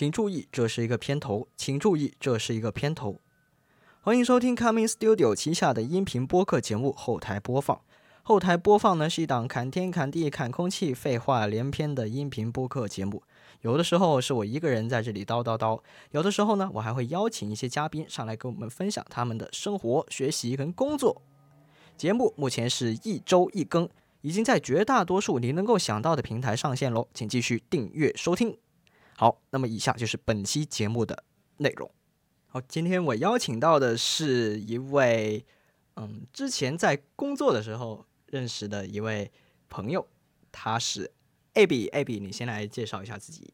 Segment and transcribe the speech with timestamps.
[0.00, 1.46] 请注意，这是一个片头。
[1.58, 3.20] 请注意，这是一个片头。
[4.00, 7.76] 欢迎收听 Coming Studio 旗下的音频播客节目《后台播放》。
[8.22, 13.22] 后台播放呢是一档侃天侃地侃空气、废话连篇的音频播客节目。
[13.60, 15.78] 有的时候是我一个人在这里叨叨叨，
[16.12, 21.20] 有的时候呢，我还会邀请一些嘉宾上来跟我们分享他们的生活、学习跟工作。
[21.98, 23.86] 节目目前是一周一更，
[24.22, 28.56] 已经在绝大多数你能够想到的平台上线喽，请继续订阅收听。
[29.20, 31.24] 好，那么以下就是本期节目的
[31.58, 31.90] 内容。
[32.46, 35.44] 好，今天我邀请到的是一位，
[35.96, 39.30] 嗯，之前在工作的时候认识的一位
[39.68, 40.08] 朋友，
[40.50, 41.12] 他是
[41.52, 43.52] Abby，Abby，你先来介绍一下自己。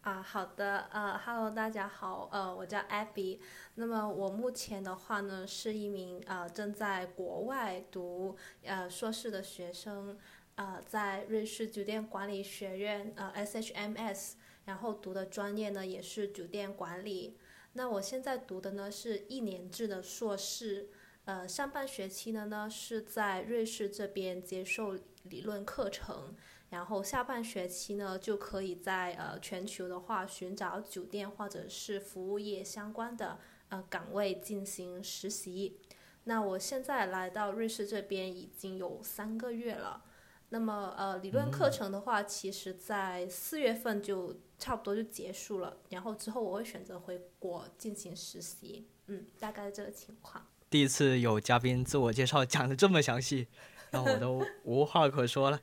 [0.00, 3.38] 啊，好的，呃，Hello，大家好，呃，我叫 Abby。
[3.76, 10.18] 那么我目前的话呢，是一名呃正在国外读呃硕士的学生，
[10.56, 14.32] 呃，在瑞士酒店管理学院呃 SHMS。
[14.70, 17.36] 然后读的专业呢也是酒店管理。
[17.72, 20.88] 那我现在读的呢是一年制的硕士，
[21.24, 26.36] 呃，上半学期呢呢是在瑞士这边接受理论课程，
[26.68, 35.80] 然后下半学期呢就可以在呃全球的话寻找酒店或者是服务业相关的呃岗位进行实习。
[36.24, 40.04] 那我现在来到瑞士这边已经有三个月了。
[40.50, 44.38] 那么呃理论课程的话，其实在四月份就。
[44.60, 50.46] 差不多就结束了，然后之后我会选择回国进行实习，嗯，大概这个情况。
[50.68, 53.46] 第一次有嘉宾自我介绍讲的这么详细，
[53.90, 55.58] 让我都无话可说了。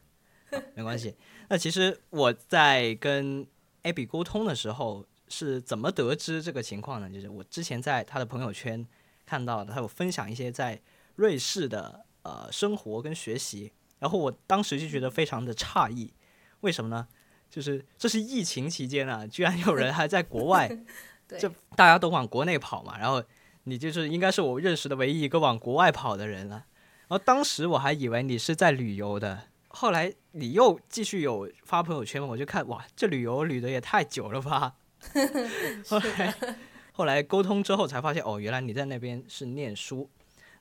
[0.73, 1.16] 没关系，
[1.47, 3.45] 那其实我在跟
[3.83, 7.07] Abby 沟通的时候是怎么得知这个情况呢？
[7.07, 8.83] 就是我之前在他的朋友圈
[9.27, 10.81] 看到的，他有分享一些在
[11.17, 16.14] 瑞士的呃生活跟学习，然后我当时就觉得非常的诧异，
[16.62, 17.08] 为什么呢？
[17.50, 20.70] 就是这是疫情期间啊，居然有人还在国外，
[21.40, 23.23] 就大家都往国内跑嘛，然后
[23.64, 26.66] 你就是应该是我认识的唯一一个往国外跑的人了。
[27.07, 34.75] 然后当时我还以为你是在旅游的，后来你又继续有发朋友圈嘛，我就看哇，这旅游旅的也太久了吧。
[35.88, 36.36] 后来
[36.91, 40.09] 后来沟通之后才发现，哦，原来你在那边是念书。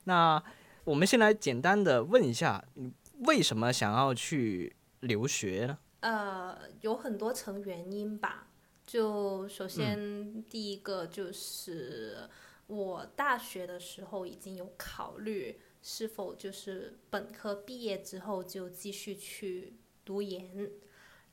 [0.05, 0.41] 那
[0.85, 5.77] 我们先来简单的问一下，你为什么想要去留学呢？
[6.01, 8.47] 呃，有很多层原因吧。
[8.85, 12.29] 就首先第一个就是
[12.67, 19.73] 我大学的时候已经有考虑是否就是本科毕业之后就继续去
[20.05, 20.71] 读研，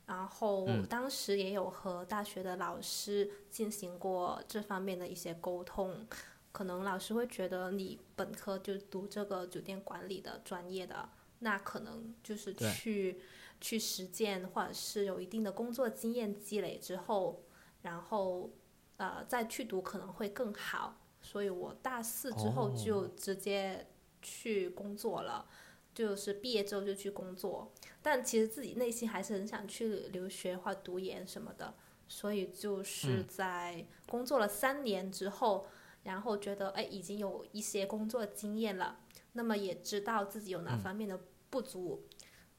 [0.06, 6.04] 然后当时也有和大学的老师进行过这方面的一些沟通，
[6.50, 11.08] 可能老师会觉得你本科就读这个酒店管理的专业的，
[11.44, 13.21] 那可能就是去。
[13.60, 17.44] 去实践，或者是有一定的工作经验积累之后，
[17.81, 18.50] 然后
[18.99, 21.00] 呃再去读可能会更好。
[21.22, 23.87] 所以我大四之后就直接
[24.21, 25.49] 去工作了，
[25.94, 27.72] 就是毕业之后就去工作。
[28.03, 31.75] 但其实自己内心还是很想去留学或读研什么的。
[32.06, 35.66] 所以就是在工作了三年之后，
[36.03, 38.99] 然后觉得哎已经有一些工作经验了，
[39.32, 41.19] 那么也知道自己有哪方面的
[41.54, 42.03] 不足。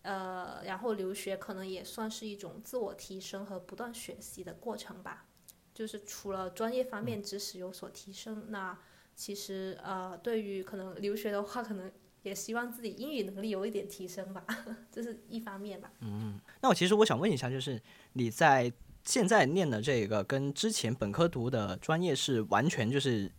[0.04, 5.26] 呃，然后留学可能也算是一种自我提升和不断学习的过程吧。
[5.74, 8.78] 就是除了专业方面知识有所提升，那
[9.16, 11.92] 其实呃，对于可能留学的话，可能
[12.22, 14.46] 也希望自己英语能力有一点提升吧，
[14.90, 15.92] 这是一方面吧。
[16.02, 17.82] 嗯，那我其实我想问一下，就是
[18.14, 18.72] 你在
[19.04, 23.32] 现在念的这个跟之前本科读的专业是完全就是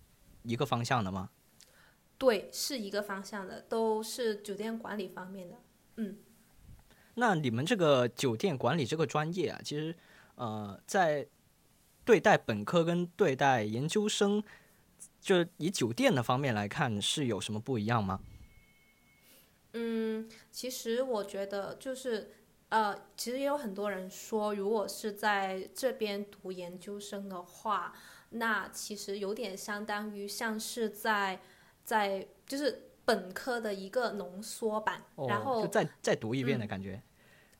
[0.42, 1.30] 一个方向的吗？
[2.18, 5.56] 对，是一个方向的，都是酒店管理方面的。
[5.96, 6.16] 嗯。
[7.14, 9.94] 那你们这个酒店管理这个专业啊，其实，
[10.34, 11.26] 呃，在
[12.04, 14.42] 对待本科跟对待研究生，
[15.20, 18.20] 就以酒店的方面来看，是有什么不一样吗？
[19.72, 22.30] 嗯，其实我觉得就是，
[22.68, 27.94] 呃，其实也有很多人说，如果是在这边读研究生的话，
[28.30, 31.40] 那其实有点相当于像是在
[31.86, 32.82] 在就是。
[33.06, 37.00] 本科的一个浓缩版，然后再再读一遍的感觉。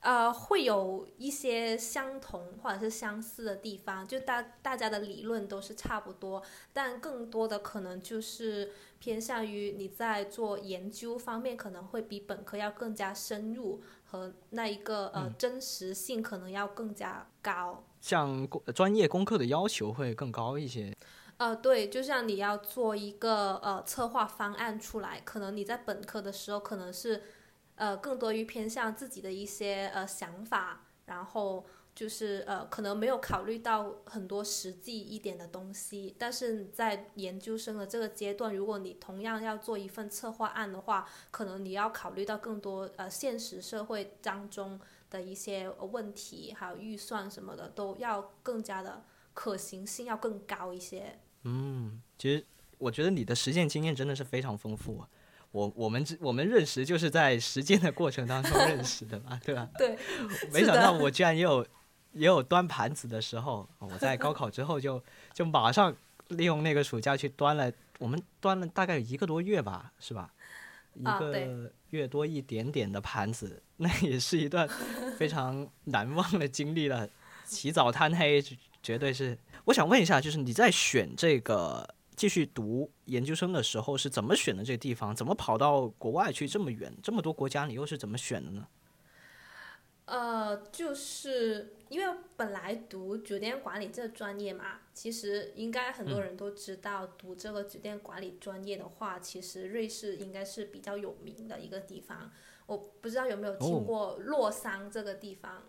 [0.01, 6.43] 呃，会有一些相同或者是相似的地方，就大大家的理论都是差不多，
[6.73, 17.85] 但更多的可能就是偏向于你在做研究方面，可能会比本科要更加深入，和那一个呃真实性可能要更加高。
[18.01, 18.45] 像
[18.75, 20.93] 专业功课的要求会更高一些。
[21.37, 27.21] 呃，对，就像你要做一个呃策划方案出来，可能你在本科的时候可能是，
[27.75, 31.63] 呃，更多于偏向自己的一些呃想法，然后
[31.93, 44.79] 就是呃，可能没有考虑到很多实际一点的东西，但是在研究生的这个阶段，如果你同样要做一份策划案的话，可能你要考虑到更多呃现实社会当中
[45.11, 49.03] 的一些问题，还有预算什么的，都要更加的
[49.35, 51.19] 可行性要更高一些。
[51.47, 52.45] 嗯，其实
[52.77, 55.07] 我觉得你的实践经验真的是非常丰富啊。
[55.51, 59.69] 我我们我们认识就是在实践的过程当中认识的嘛，对吧？
[59.79, 59.97] 对，
[60.51, 61.65] 没想到我居然也有。
[62.13, 65.03] 也有端盘子的时候，我在高考之后就
[65.33, 65.95] 就马上
[66.29, 70.33] 利用那个暑假去端了，我们端了大概有一个多月吧，是吧？
[70.95, 74.67] 一个月多一点点的盘子，那也是一段
[75.19, 77.07] 非常难忘的经历了。
[77.45, 78.43] 起早贪黑，
[78.81, 79.37] 绝对是。
[79.67, 81.85] 我想问一下，就是你在选这个
[82.15, 84.63] 继续读研究生的时候是怎么选的？
[84.63, 88.65] 这个地方怎么跑到国外去这么远，这么多国家，你又是怎么选的呢？
[90.05, 102.31] 呃，就是因为本来读酒店管理这个专业嘛，其实应该很多人都知道，读这个酒店管理专业的话，其实瑞士应该是比较有名的一个地方。
[102.67, 105.63] 我不知道有没有听过洛桑这个地方，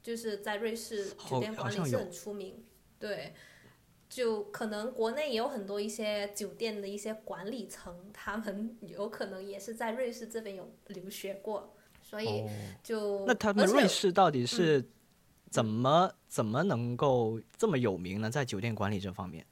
[0.00, 2.64] 就是在瑞士酒店管理是很出名。
[3.04, 3.34] 对，
[4.08, 11.74] 就可能国内也有很多一些酒店的一些管理层，他们 有可能也是在瑞士这边有留学过。
[12.02, 12.44] 所以
[12.82, 14.82] 就那他们瑞士到底是
[15.50, 18.30] 怎么怎么能够这么有名呢？
[18.30, 19.44] 在酒店管理这方面，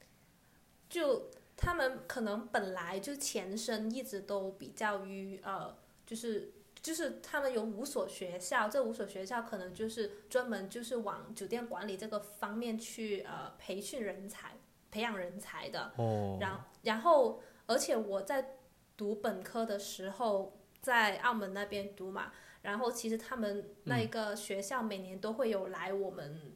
[0.89, 5.77] 就他们可能本来就前身一直都比较于呃，
[6.07, 6.53] 就是
[6.83, 14.57] 就是他们有五所学校，这五所学校可能就是专门就是往酒店管理这个方面去呃培训人才、
[14.91, 15.93] 培养人才的。
[15.97, 16.37] 哦。
[16.41, 18.57] 然然后，而且我在
[18.97, 22.33] 读本科的时候，在澳门那边读嘛。
[22.63, 26.53] 然后其实他们那一个学校每年都会有来我们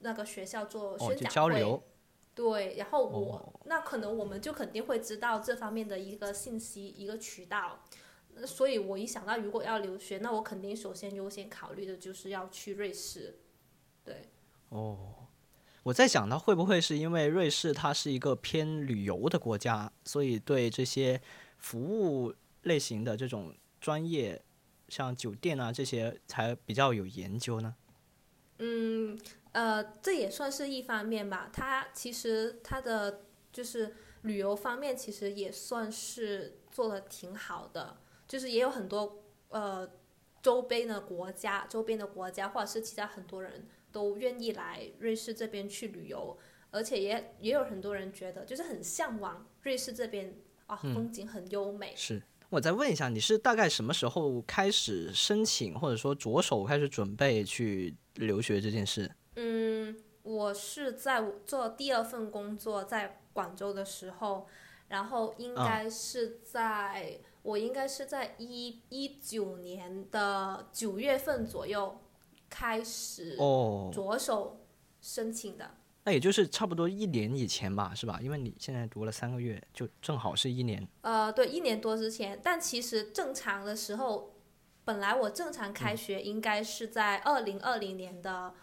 [0.00, 1.82] 那个学校做宣讲会，
[2.34, 2.76] 对。
[2.76, 7.80] 然后我那可能我们就肯定会知道这方面的一个信息一个渠道，
[8.44, 13.38] 所以我一想到如果要留学，那我肯定首先优先考虑的就是要去瑞士，
[14.04, 14.28] 对。
[14.70, 15.28] 哦，
[15.84, 21.20] 我在想到会不会是因为瑞士它是一个偏旅游的国家，所以对这些
[21.58, 24.42] 服务类型的这种专业。
[24.88, 27.74] 像酒店啊这些才比较有研究呢。
[28.60, 29.18] 嗯，
[29.50, 31.50] 呃，这也算是一方面吧。
[31.52, 37.96] 它其实它的就是旅游方面，其实也算是做的挺好的。
[38.26, 39.88] 就是也有很多呃
[40.42, 46.36] 周边的国家、周边的国家或者是其他很多人都愿意来瑞士这边去旅游，
[46.70, 50.34] 而且也也有很多人觉得就是很向往瑞士这边
[50.66, 51.94] 啊，风景很优美。
[51.96, 52.22] 是。
[52.48, 59.10] 我再问一下，你是大概什么时候开始申请，或者说着手开始准备去留学这件事？
[59.34, 64.46] 嗯，我是在做第二份工作在广州的时候，
[64.86, 71.96] 然后应该是在我应该是在一一九年的九月份左右
[72.50, 73.36] 开始
[73.92, 74.66] 着手
[75.00, 75.76] 申请的。
[76.02, 78.18] 那也就是差不多一年以前吧，是吧？
[78.20, 80.86] 因为你现在读了三个月，就正好是一年。
[81.02, 82.40] 呃，对，一年多之前。
[82.42, 84.34] 但其实正常的时候，
[84.84, 88.54] 本来我正常开学应该是在二零二零年的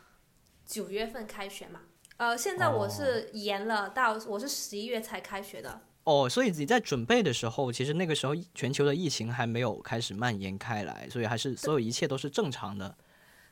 [0.65, 1.83] 九月份开学嘛。
[2.17, 5.81] 呃，现在我是延了到我是十一月才开学的。
[6.03, 12.95] 哦，所以你在准备的时候，其实那个时候全球的疫情还没有开始蔓延开来，所以还是所有一切都是正常的。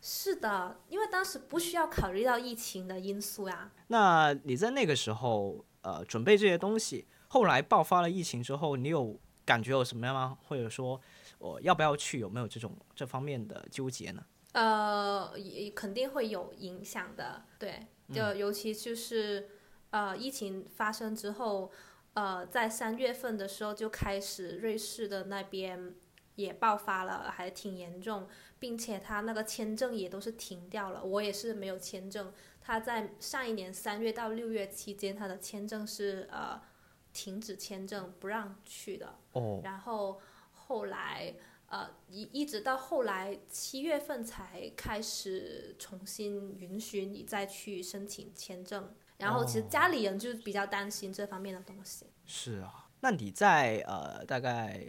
[0.01, 3.71] 是的，因为当时不需要考虑到疫情的因素呀。
[3.87, 10.37] 那你在那个时候，呃，准备这些东西，后来爆发了疫情之后，你有感觉有什么样吗？
[10.47, 10.99] 或者说，
[11.37, 12.19] 我要不要去？
[12.19, 14.23] 有没有这种这方面的纠结呢？
[14.53, 17.45] 呃，也肯定会有影响的。
[17.57, 19.49] 对，就尤其就是
[19.91, 21.71] 呃，疫情发生之后，
[22.13, 25.95] 呃，在三月份的时候就开始，瑞士的那边
[26.35, 28.27] 也爆发了，还挺严重。
[28.59, 32.31] 并且他那个签证也都是停掉了，我也是没有签证。
[32.61, 36.61] 他在上一年三月到六月期间，他的签证是呃
[37.11, 39.15] 停止签证，不让去的。
[39.31, 39.61] 哦。
[39.63, 40.21] 然后
[40.53, 41.33] 后来
[41.69, 48.93] 呃一一直到后来七月份才开始重新允许你再去申请签证。
[49.21, 52.07] 然后其实家里人就比较担心这方面的东西。
[52.25, 54.83] 是啊，那你在呃大概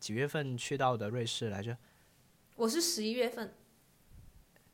[0.00, 1.76] 几月份去到的瑞士来着？
[2.56, 3.54] 我是十一月份，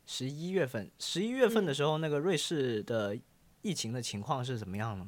[0.06, 3.18] 十一月份，十一月份的时候，那个瑞士的
[3.61, 5.06] 疫情的情况是怎么样呢？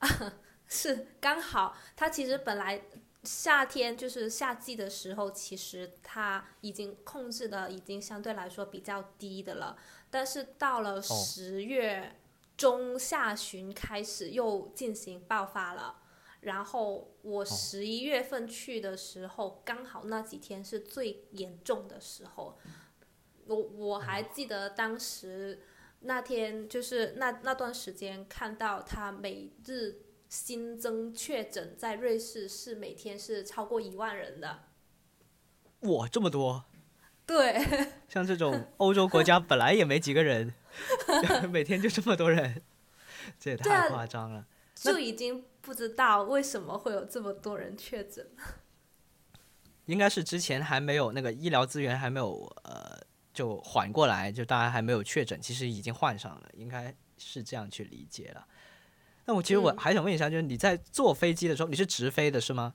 [0.66, 2.80] 是刚好，它其实本来
[3.22, 9.76] 夏天就是夏季的时候，其实它已经控制的已经相对来说比较低的了。
[10.10, 12.16] 但是到了十月
[12.56, 16.00] 中下旬开始又进行爆发了。
[16.40, 22.58] 然后我十一月份去的时候，刚好那几天是最严重的时候。
[23.46, 25.62] 我我还记得当时
[26.00, 34.64] 那天就是那那段时间，看到他每日新增确诊在瑞士是每天是超过一万人的。
[35.80, 36.64] 哇，这么多！
[37.26, 37.58] 对，
[38.06, 40.52] 像这种欧洲国家本来也没几个人，
[41.50, 42.62] 每天就这么多人，
[43.38, 44.46] 这也太夸张了。
[44.74, 48.28] 就已经不知道为什么会有这么多人确诊。
[49.86, 52.98] 应该是之前还没有那个医疗资源还没有呃
[53.32, 58.46] 就缓过来，就大家还没有确诊，其实已经患上了，应该是这样去理解了。
[59.26, 62.74] 那我其实我还想问一下，就是你在坐飞机的时候，你是直飞的是吗？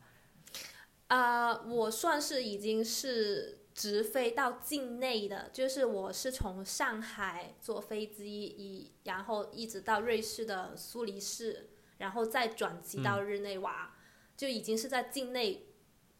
[1.07, 13.95] 啊，我算是已经是直飞到境内的，就是我是从上海坐飞机，一然后一直到瑞士的苏黎世，然后再转机到日内瓦，
[14.35, 15.67] 就已经是在境内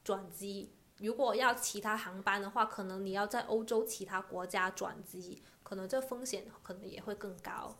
[0.06, 0.72] 转机。
[1.00, 7.76] 如果要其他航班的话，可能你要在欧洲其他国家转机，可能这风险可能也会更高。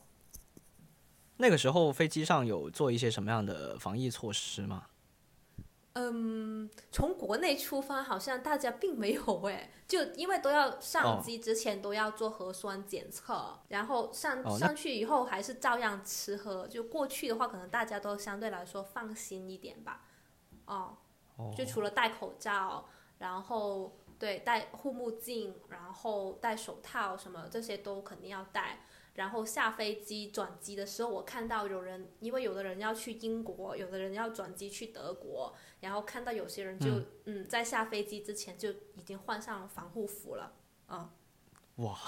[1.38, 4.88] 那个时候飞机上有做一些什么样的防疫措施吗？
[5.94, 16.66] 嗯，从国内出发好像大家并没有哎，就因为都要上机之前都要做核酸检测，然后上上去以后还是照样吃喝。
[16.68, 20.04] 就过去的话，可能大家都相对来说放心一点吧。
[20.66, 20.96] 哦，
[21.56, 22.86] 就除了戴口罩，
[23.18, 28.84] 然后对戴护目镜，然后戴手套什么这些都肯定要戴。
[29.20, 40.54] 然后下飞机转机的时候，我看到有人，因为有的人要去英国，有的人要转机去德国，然后看到有些人就嗯，在下飞机之前就已经换上防护服了，
[40.88, 41.06] 嗯。
[41.76, 41.98] 哇，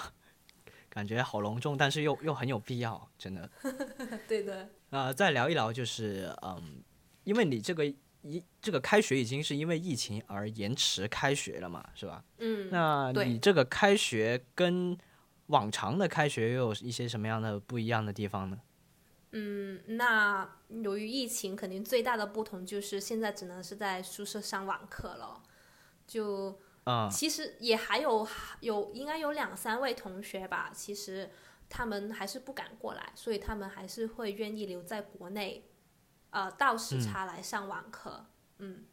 [0.88, 3.50] 感觉好隆重，但是又又很有必要，真的。
[4.26, 4.71] 对的。
[4.88, 6.83] 啊，再聊一聊，就是嗯，
[7.25, 7.85] 因为你这个
[8.23, 12.25] 一这个开学已经是因为疫情而延迟开学了嘛，是吧？
[12.38, 12.71] 嗯。
[12.71, 14.97] 那你这个开学跟
[15.46, 18.61] 往常的开学又有一些什么样的不一样的地方呢？
[19.32, 25.42] 嗯，那由于疫情，肯定最大的不同就是现在只能是在宿舍上网课了。
[26.06, 28.26] 就啊，其实也还有
[28.61, 31.30] 有应该有两三位同学吧，其实
[31.68, 35.64] 他们还是不敢过来，所以他们还是会愿意留在国内，
[36.30, 38.26] 呃，倒时差来上网课。
[38.58, 38.84] 嗯，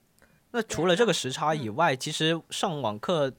[0.52, 3.38] 那除了这个时差以外，其实上网课的。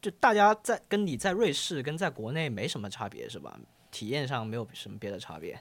[0.00, 3.58] 就大家在跟你在瑞士跟在国内没什么差别是吧？
[3.90, 5.60] 体验上没有什么别的差别。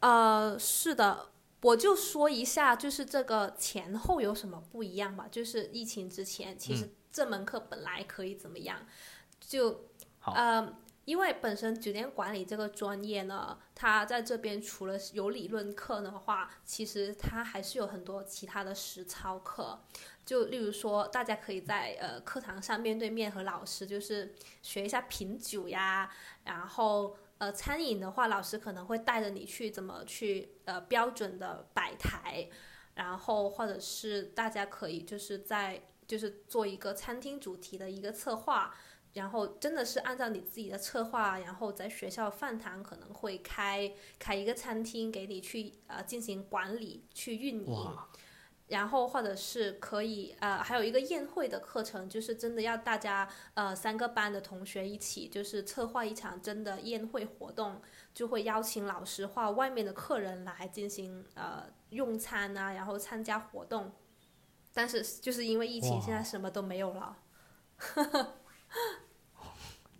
[0.00, 1.30] 呃，是的，
[1.62, 5.26] 我就说一下，就是这个前后有什么不一样吧。
[5.30, 8.78] 就是疫情之前，其实这门课本来可以怎么样？
[9.40, 9.86] 就
[10.24, 19.80] 呃，因为本身酒店管理这个专业呢，它在这边除了有理论课的话，其实它还是有很多其他的实操课。
[20.24, 24.32] 就例如说，大家可以在呃课堂上面对面和老师就是
[24.62, 26.08] 学一下品酒呀，
[26.44, 32.48] 然后呃餐饮的话，老师可能会带着你去怎么去呃标准的摆台，
[32.94, 38.72] 然后或者是大家可以就是在就是做一个餐厅主题的一个策划，
[39.14, 47.96] 然后真的是按照你自己的策划，然后在学校饭堂可能会开开一个餐厅给你去呃进行管理去运营。
[48.68, 57.82] 然后或者是可以呃，还有一个宴会的课程，就是真的要大家呃三个班的同学一起，就是策划一场真的宴会活动，
[58.14, 63.92] 就会邀请老师或外面的客人来进行呃用餐啊，然后参加活动。
[64.72, 67.18] 但是就是因为疫情，现在什么都没有了。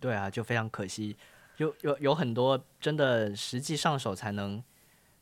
[0.03, 1.15] 对啊，就非常可惜，
[1.57, 4.63] 有有有很多真的实际上手才能。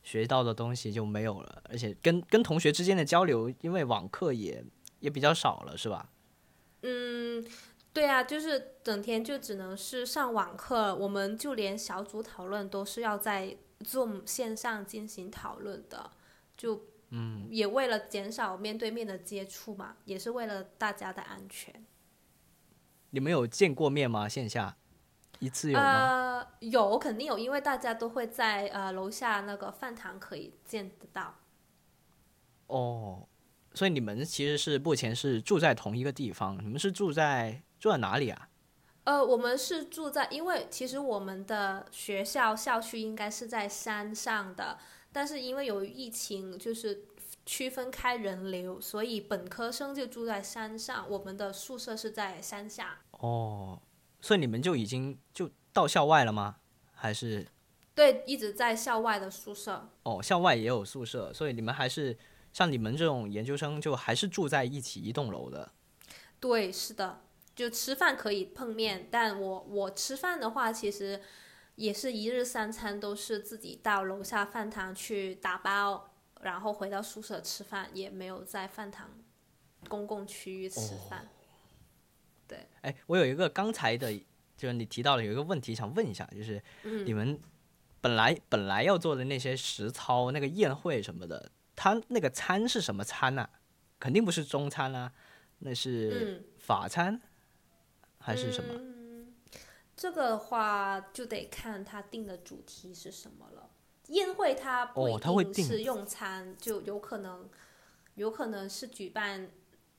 [0.04, 4.60] 学到的东西就没有了，而且跟跟同学之间的交流，因为网课也
[4.98, 6.10] 也比较少了，是吧？
[6.82, 7.46] 嗯，
[7.92, 16.10] 对啊，就是整天就只能是上网课，我们就连小组讨论都是要在 Zoom 线上进行讨论的，
[16.56, 21.72] 就嗯，也为了减少面对面的接触嘛，也是为了大家的安全。
[23.14, 24.26] 你们有见过面吗？
[24.26, 24.74] 线下？
[25.38, 25.84] 一次有吗？
[25.84, 31.34] 呃，有肯定有，因为大家都会在呃楼下那个饭堂可以见得到。
[32.68, 33.26] 哦，
[33.74, 38.48] 所以你们其实是目前是住在同一个地方，你们是住在住在哪里啊？
[39.04, 44.78] 呃，我们是住在，因为其实我们的学校校区应该是在山上的，
[45.12, 47.04] 但是因为由于疫情，就是
[47.44, 53.00] 区分开人流，所以本科生就住在山上，我们的宿舍是在山下。
[53.22, 53.80] 哦。
[54.20, 56.58] 所以你们就已经就到校外了吗？
[56.92, 57.44] 还是
[57.94, 59.88] 对，一直在校外的宿舍。
[60.04, 62.16] 哦，校外也有宿舍，所以你们还是
[62.52, 65.72] 像你们这种研究生，就还是住在一起一栋楼的。
[66.38, 67.22] 对，是的，
[67.56, 71.20] 就吃饭可以碰面，但我我吃饭的话，其实
[71.74, 76.10] 也是一日三餐都是自己到楼下饭堂去打包，
[76.42, 79.10] 然后回到宿舍吃饭，也没有在饭堂
[79.88, 81.28] 公共区域吃饭。
[81.28, 81.41] 对，
[82.82, 84.12] 哎，我有一个刚才的，
[84.56, 87.40] 就是你提到的有一个问题想问一下，就是嗯你们
[88.00, 93.48] 本来本来要做的那些实操、那个宴会什么的，他那个餐是什么餐呐、
[93.98, 95.12] 肯定不是中餐啊，
[95.60, 97.20] 那是嗯，法餐
[98.18, 98.80] 还是什么？
[99.94, 103.70] 这个的话就得看他定的主题是什么了。
[104.08, 107.48] 宴会它不哦它会定一定是用餐，就有可能，
[108.16, 109.48] 有可能是举办，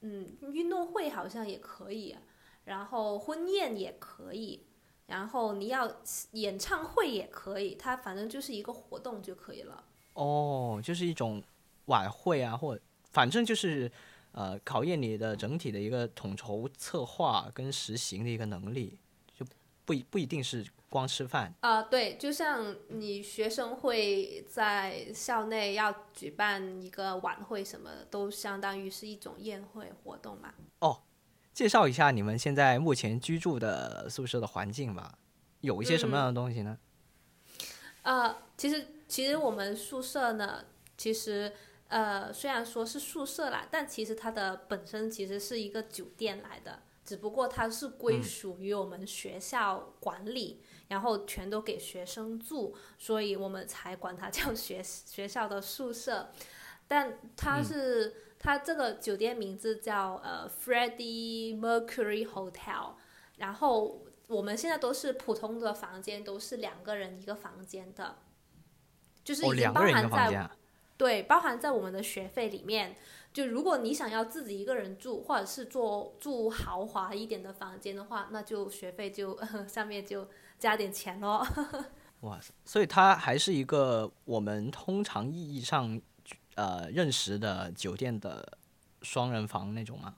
[0.02, 2.16] 嗯，运动会好像也可以，
[2.66, 4.66] 然后婚宴也可以，
[5.08, 5.90] 然后你要
[6.32, 9.84] 演唱会也可以，它反正就是一个活动就可以了。
[10.14, 11.42] 哦，就是一种
[11.86, 12.80] 晚会啊，或
[13.12, 13.92] 反正就是
[14.32, 18.98] 呃考验你的整体的一个统筹策划跟实行的一个能力，
[19.36, 19.46] 就
[19.86, 21.54] 不一不一定是光吃饭。
[21.62, 30.54] 啊、对，就像你学生会在校内要举办一个晚会什么的，都相当于是一种宴会活动嘛。
[31.54, 35.18] 介绍一下你们现在目前居住的宿舍的环境吧，
[35.62, 36.78] 有一些什么样的东西呢？
[38.02, 40.66] 呃，其实其实我们宿舍呢，
[40.98, 41.54] 其实
[41.88, 56.32] 呃虽然说是宿舍啦，但其实它的本身其实是一个酒店来的，只不过它是归属于我们学校管理，然后全都给学生住，所以我们才管它叫学学校的宿舍。
[56.86, 58.14] 但它是、
[58.44, 62.96] 它这个酒店名字叫呃 Freddie Mercury Hotel，
[63.38, 68.18] 然后我们现在都是普通的房间，都是两个人一个房间的，
[69.24, 70.50] 就是哦，已经包含在。
[70.96, 72.98] 对包含在我们的学费里面。
[73.34, 79.36] 就如果你想要自己一个人住，或者是做住豪华一点的房间的话，那就学费就
[79.68, 80.28] 上面就
[80.60, 81.44] 加点钱咯。
[82.22, 86.00] 哇，所以它还是一个我们通常意义上
[86.56, 88.58] 呃认识的酒店的
[89.02, 90.16] 双人房那种吗？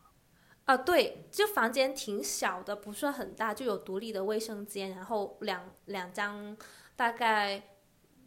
[0.65, 6.58] 啊，对，就房间挺小的，不算很大，就有独立的卫生间，然后两两张
[6.95, 7.78] 大概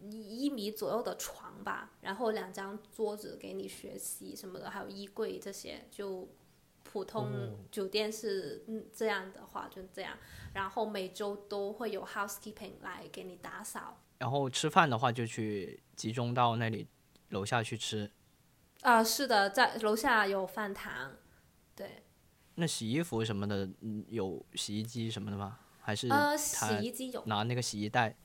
[0.01, 6.29] 一一米左右的床吧，然后两张桌子给你学习什么的，还有衣柜这些，就
[6.85, 10.17] 普通酒店是、嗯这样的话就这样，
[10.55, 14.01] 然后每周都会有 housekeeping 来给你打扫。
[14.19, 16.87] 然后吃饭的话就去集中到那里
[17.29, 18.11] 楼下去吃。
[18.83, 21.17] 啊、是的，在楼下有饭堂，
[21.75, 22.05] 对，
[22.55, 25.59] 那洗衣服什么的，嗯，有洗衣机什么的吗？
[25.81, 27.25] 还是呃，洗衣机有。
[27.27, 28.17] 拿那个洗衣袋？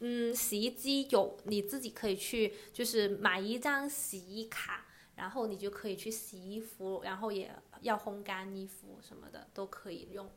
[0.00, 4.86] 嗯，洗衣机有，你自己可以去，就是买一张洗衣卡，
[5.16, 7.50] 然后你就可以去洗衣服，然后也
[7.82, 10.30] 要烘干衣服什么的都可以用，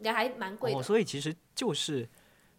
[0.00, 0.78] 也还蛮贵的。
[0.78, 2.08] 哦，所以其实就是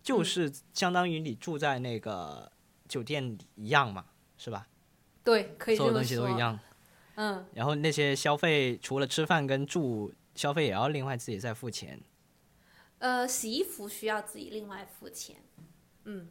[0.01, 2.51] 就是相当于你住在那个
[2.87, 4.05] 酒店一样嘛，
[4.37, 4.67] 是吧？
[5.23, 5.93] 对，可以所有。
[5.93, 6.59] 东西都一样。
[7.15, 11.99] 嗯，然后那些消费除了吃饭跟住，消费也要另外自己再付钱
[12.97, 15.37] 呃，洗衣服需要自己另外付钱。
[16.05, 16.27] 嗯，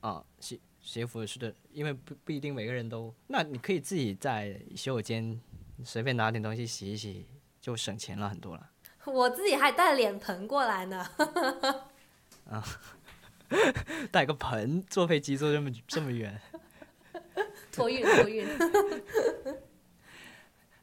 [0.00, 0.24] 啊。
[0.40, 5.40] 洗洗衣服是的，因为不不一定每个人都，那你可以自己在洗手间
[5.82, 7.26] 随便拿点东西洗一洗，
[7.60, 8.70] 就省钱了很多了。
[9.06, 11.06] 我自己还带脸盆过来呢。
[14.10, 16.40] 带个盆坐飞机坐这么这么远，
[17.74, 18.46] 托运托运。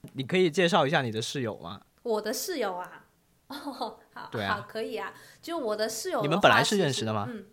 [0.13, 1.81] 你可以介绍一下你的室友吗？
[2.03, 3.05] 我的室友啊，
[3.47, 5.13] 哦，好，对啊好，可以啊。
[5.41, 7.45] 就我的室友的，你们本来是认识的吗嗯，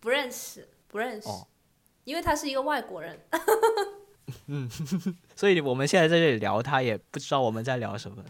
[0.00, 1.46] 不认识，不认识，哦
[2.04, 3.20] 因为他是一个外国人。
[4.46, 4.70] 嗯
[5.34, 8.24] 所以我们现在在这里聊，他也不知道我们在聊什么，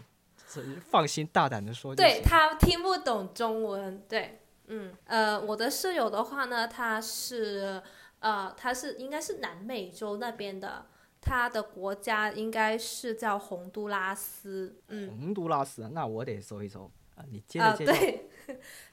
[0.47, 2.21] 所以放心大胆的说就对。
[2.23, 7.81] 他听不懂中文，对，嗯，呃，我的室友的话呢，他是
[8.19, 10.87] 呃，他是应该是南美洲那边的，
[11.21, 17.23] 他的国家应该是叫洪都拉斯，嗯，洪都拉斯，那我得搜一搜啊。
[17.29, 17.93] 你接啊、着介绍。
[17.93, 18.29] 对，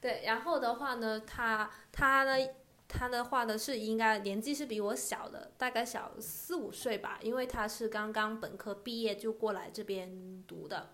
[0.01, 2.49] 对，然后的话呢，他他呢，
[2.87, 10.91] 他的话呢是应该年纪是比我小的，大概小四五岁吧，因为他是刚刚本科毕业就过来这边读的。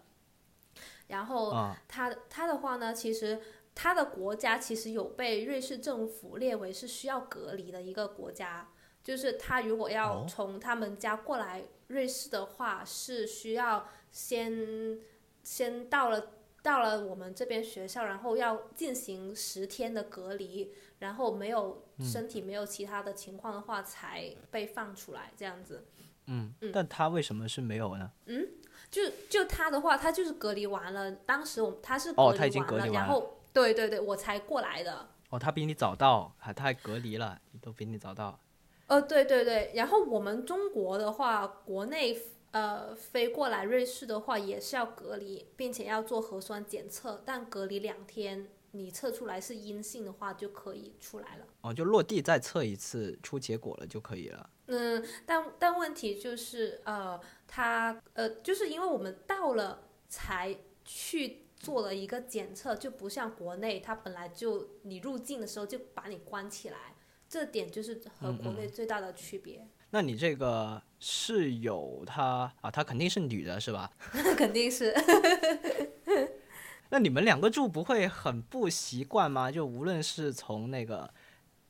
[1.09, 3.41] 然后啊他他的话呢，其实
[3.83, 8.69] 他的国家其实有被瑞士政府列为是需要隔离的一个国家，
[9.03, 10.27] 就是他如果要哦。
[10.29, 14.99] 从他们家过来瑞士的话，是需要先
[15.43, 25.87] 先到了到了我们这边学校，然后要进行十天的隔离，然后没有身体没有其他的情况的话，才被放出来这样子。
[26.27, 28.11] 嗯，但他为什么是没有呢？
[28.27, 28.47] 嗯？
[28.91, 35.09] 就就他的话，他就是隔离完了，当时我他是哦隔离完了，他已经隔离完然后对对对，我才过来的。
[35.31, 38.41] 哦，他比你早到，还他还隔离了，都比你早到。
[38.87, 51.47] 呃，对对对，然后我们中国的话，国内呃飞过来瑞士的话也是要隔离，并且要做核酸检测，但隔离两天，你测出来是阴性的话就可以出来了。
[51.61, 54.51] 哦，就落地再测一次，出结果了就可以了。
[54.67, 66.97] 嗯，但但问题就是呃，他呃，就是因为我们到了才去做了一个检测，就不像国内，它本来就你入境的时候就把你关起来，
[67.29, 69.69] 这点就是和国内最大的区别。
[69.91, 73.93] 那你这个室友她啊，她肯定是女的是吧？
[74.37, 74.95] 肯定是。
[76.89, 79.53] 那你们两个住不会很不习惯吗？
[79.53, 81.13] 就无论是从那个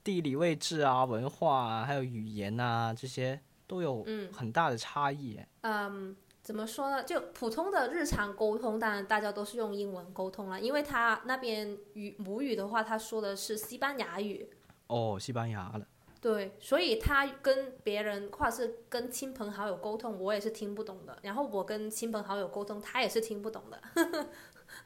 [0.05, 5.48] 地理位置啊、文化啊，还有语言啊这些，都有很大的差异耶。
[5.62, 6.16] 嗯，
[6.51, 7.05] 怎么说呢？
[7.05, 14.51] 就普通的日常沟通，当然大家都是用英文沟通了，因为他那边语母语的话，他说的是西班牙语。
[14.89, 15.87] 哦，西班牙的。
[16.21, 21.17] 对，所以他跟别人或者是跟亲朋好友沟通，我也是听不懂的。
[21.23, 23.81] 然后我跟亲朋好友沟通，他也是听不懂的。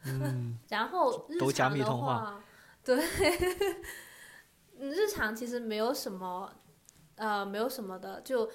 [0.04, 2.44] 嗯， 然后日常的话话，
[2.84, 3.02] 对，
[4.78, 6.52] 嗯 日常其实没有什么，
[7.16, 8.50] 呃，没有什么的，就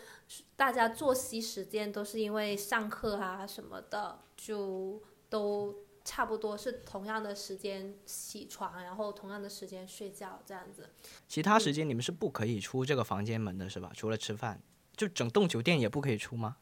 [0.55, 10.89] 大家作息时间都是因为上课啊什么的，就都差不多是同样的时间起床，然后同样的时间睡觉这样子。
[11.27, 13.91] 其他时间你们是不可以出这个房间门的，是吧？
[13.95, 14.61] 除了吃饭，
[14.95, 16.57] 就整栋酒店也不可以出吗？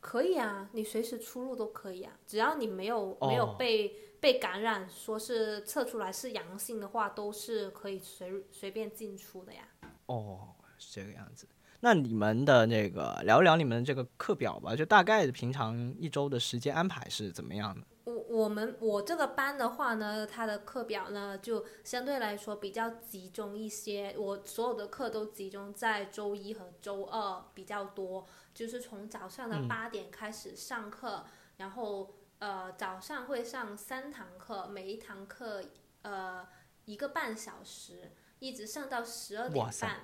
[0.00, 9.68] 可以啊，你随时出入都可以啊，只要你没有、没有哦被被感染，说是测出来是阳性的话，都是可以随随便进出的呀。
[10.06, 11.46] 哦，是这个样子。
[11.80, 17.86] 那你们的那个聊一聊你们的这个课表吧，就大概平常一周的时间安排是怎么样的？
[18.02, 24.12] 我我们我这个班的话呢，它的课表呢就相对来说比较集中一些。
[24.18, 31.26] 我所有的课都集中在周一和周二比较多，就是从早上的嗯八点开始上课，
[31.58, 35.62] 然后呃早上会上三堂课，每一堂课
[36.02, 36.44] 呃
[36.86, 38.10] 一个半小时，
[38.40, 40.00] 一直上到十二点半。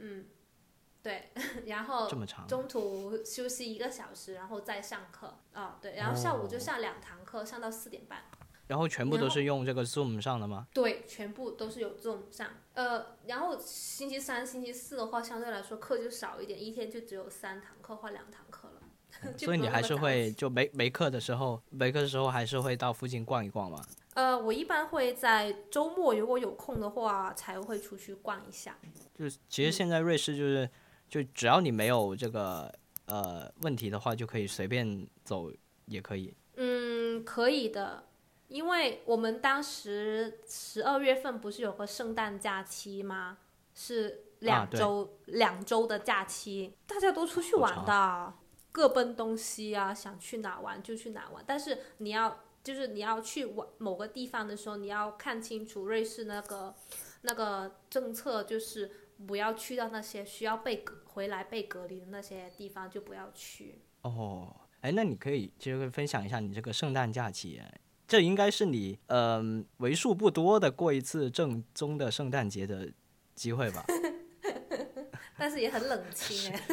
[0.00, 0.26] 嗯，
[1.02, 1.30] 对，
[1.66, 2.46] 然后这么长？
[2.46, 8.24] 中途休息一个小时，然后再上课啊，对，然后下午就上两堂课，上到四点半。
[8.66, 10.66] 然后全部都是用这个 Zoom 上的吗？
[10.74, 12.48] 对，全部都是有 Zoom 上。
[12.74, 18.82] 呃，然后星期三、星期四的话，相对来说课就少一点，一天就只有三堂课或两堂课了。
[19.38, 23.82] 就所以你还是会就没没课的时候，没课的时候还是会到附近逛一逛嘛。
[24.18, 28.76] 呃，我一般会在周末如果有空的话，才会出去逛一下。
[29.14, 30.68] 就是其实现在瑞士就是，
[31.08, 32.68] 就只要你没有这个
[33.06, 35.52] 呃问题的话，就可以随便走
[35.86, 36.34] 也可以。
[36.56, 38.08] 嗯，可以的，
[38.48, 43.38] 因为我们当时十二月份不是有个圣诞假期吗？
[43.72, 48.34] 是两对周、两周的假期，大家都出去玩的，
[48.72, 51.44] 各奔东西啊，想去哪玩就去哪玩。
[51.46, 56.74] 但是你要就是你要去玩某个地方的时候，你要看清楚瑞士那个
[57.22, 58.90] 那个政策，就是
[59.26, 63.80] 不要去到那些需要被隔回来被隔离的那些地方，就不要去。
[64.02, 67.58] 哦，哎，那你可以其实可以分享一下你这个圣诞假期，
[68.06, 72.92] 这应该是你嗯、为数不多的过一次正宗的圣诞节的
[73.34, 73.86] 机会吧？
[75.38, 76.62] 但是也很冷清哎。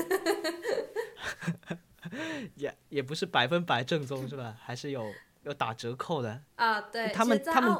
[2.55, 4.57] 也也不是百分百正宗是吧？
[4.61, 5.11] 还是有
[5.45, 6.41] 有打折扣的。
[6.55, 7.73] 啊，对，他们他们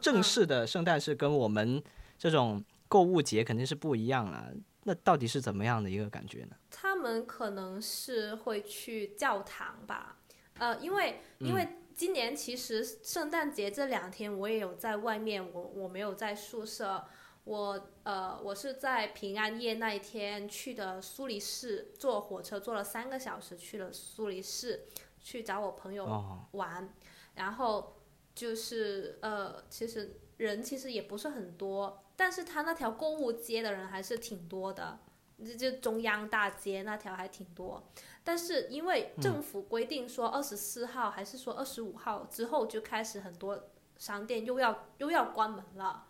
[0.00, 1.82] 正嗯式的圣诞是跟我们
[2.16, 4.50] 这种购物节肯定是不一样了。
[4.84, 6.56] 那到底是怎么样的一个感觉呢？
[6.70, 10.16] 他们可能是会去教堂吧，
[10.58, 17.04] 呃，因为因为今年其实圣诞节这两天我也有在外面，我我没有在宿舍，
[17.44, 24.86] 我呃我是在平安夜那一天去的苏黎世，坐火车坐了三个小时去了苏黎世，
[25.22, 26.92] 去找我朋友哦，玩，
[27.34, 27.96] 然后
[28.34, 34.98] 就是呃，其实人其实也不是很多，但是他那条购物街的人还是挺多的，
[35.44, 37.82] 就就中央大街那条还挺多。
[38.24, 46.06] 但是因为政府规定说二十四号还是说二十五号之后就开始很多商店又要又要关门了，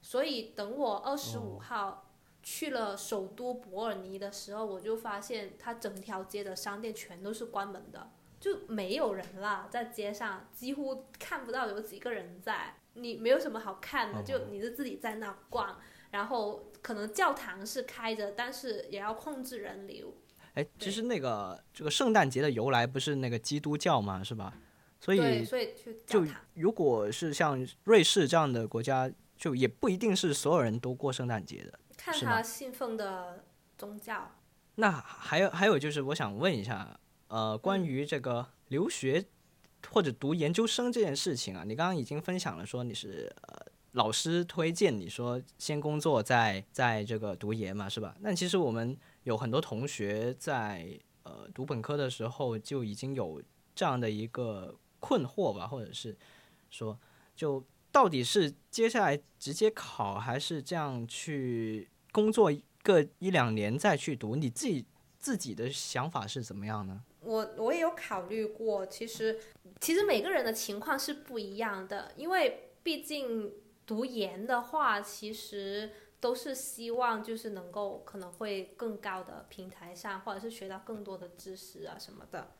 [0.00, 2.06] 所以等我二十五号
[2.42, 8.10] 去了首都伯尔尼的时候，我就发现它整条街的商店全都是关门的。
[8.46, 15.76] 就没有人了，在街上几乎看不到有几个人在，你没有什么好看的，就你就自己在那逛，
[16.12, 20.14] 然后可能教堂是开着，但是也要控制人流。
[20.54, 24.54] 哎，其实那个这个圣诞节的由来不是那个基督教嘛，是吧？
[25.00, 33.44] 所以所以去就如果是像瑞士这样的国家，就也不一定是所有人都过圣诞节的，看他信奉的
[33.76, 34.30] 宗教。
[34.76, 39.24] 那还有还有就是，我想问一下，呃，关于这个留学
[39.90, 48.16] 或者读研究生这件事情啊，你刚刚已经分享了说你是呃老师推荐你说先工作再在这个读研嘛，是吧？
[48.20, 53.42] 那其实我们有很多同学在呃读本科的时候就已经有
[53.74, 54.76] 这样的一个。
[54.98, 56.16] 困惑吧，或者是
[56.68, 56.98] 说，
[57.36, 57.62] 就
[57.92, 62.50] 到底是接下来直接考，还是这样去工作
[62.82, 64.34] 个一两年再去读？
[64.34, 64.84] 你自己
[65.18, 67.04] 自己的想法是怎么样呢？
[67.26, 69.38] 我我也有考虑过，其实
[69.80, 73.52] 其实每个人的情况是不一样的，因为毕竟
[73.84, 82.52] 读研的话，其实都是希望就是能够可能会更高的平台上，或者是学到更多的知识啊什么的。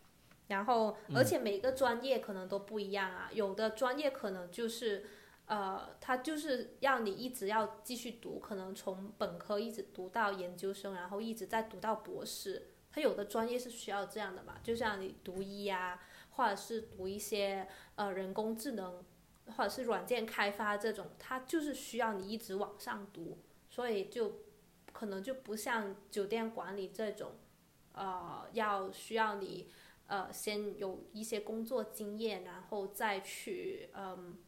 [0.49, 3.31] 然后，而且每个专业可能都不一样啊。
[3.33, 5.05] 有的专业可能就是，
[5.47, 12.69] 呃，它就是让你一直要继续读，可能从本科一直读到研究生，然后一直在读到博士。
[12.97, 14.59] 它有的专业是需要这样的嘛？
[14.63, 19.05] 就像你读医啊，或者是读一些呃人工智能，
[19.55, 23.37] 或者是软件开发这种，它就是需要你一直往上读。
[23.69, 24.41] 所以就
[24.95, 27.33] 可能就不像酒店管理这种，
[27.93, 29.71] 呃，要需要你。
[30.09, 34.39] 呃，先有一些工作经验，然后再去嗯，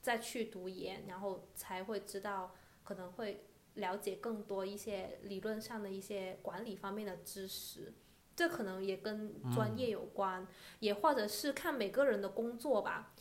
[0.00, 7.92] 再去读研，然后才会知道可能会了解更多一些理论上的一些管理方面的知识。
[8.34, 10.46] 这可能也跟专业有关，
[10.80, 13.12] 也或者是看每个人的工作吧。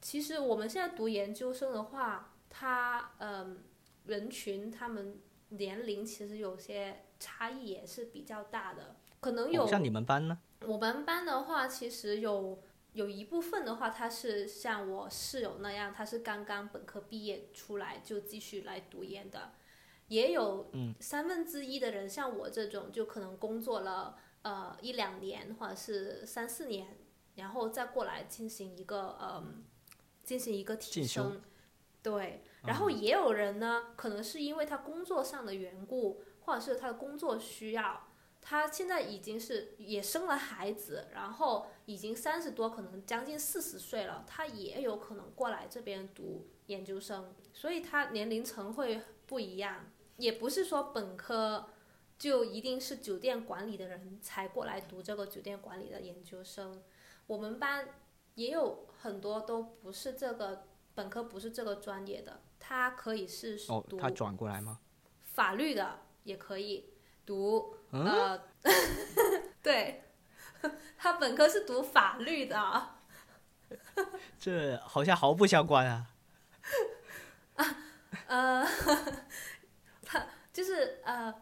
[0.00, 3.62] 其实我们现在读研究生的话，他嗯，
[4.06, 10.38] 人群他们年龄其实有些差异也是比较大的，可能有像你们班呢。
[10.66, 12.60] 我们班的话，其实有
[12.92, 19.52] 有一部分的话，他是像我室友那样，他是刚刚本科毕业出来就继续来读研的，
[20.08, 26.96] 也有三分之一的人像我这种，就可能工作了呃一两年或者是三四年，
[27.34, 29.44] 然后再过来进行一个呃
[30.22, 31.42] 进行一个提升，
[32.02, 38.08] 对，然后也有人呢，可能是因为他工作上的缘故，或者是他的工作需要。
[38.48, 49.90] 他现在已经是也生了孩子，然后已经三十多，可能将近四十岁了，他也有可能过来这边读研究生，所以他年龄层会不一样。
[50.16, 51.68] 也不是说本科
[52.18, 56.82] 就一定是酒店管理的人才过来读这个酒店管理的研究生，
[57.26, 57.88] 我们班
[58.34, 64.80] 也有很多都不是这个本科不是这个专业的，他可以是读他转过来吗？
[65.22, 67.76] 法律的也可以读。
[67.90, 68.42] 呃，
[69.62, 70.02] 对，
[70.98, 72.96] 他本科是读法律的，
[74.38, 76.06] 这好像毫不相关啊。
[77.54, 77.64] 啊，
[78.26, 79.55] 呃，他
[80.56, 81.34] 就是呃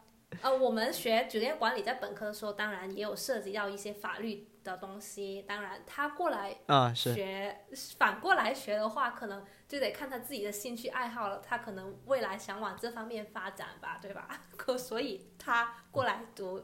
[0.42, 5.42] 呃，我们学酒店管理在本科的时候，当然也有涉及到一些法律的东西。
[5.42, 7.64] 当然，他过来啊学，
[7.96, 11.38] 反过来学的话，可能就得看他自己的兴趣爱好了。
[11.38, 14.28] 他可能未来想往这方面发展吧，对吧？
[14.58, 16.60] 可所以他过来读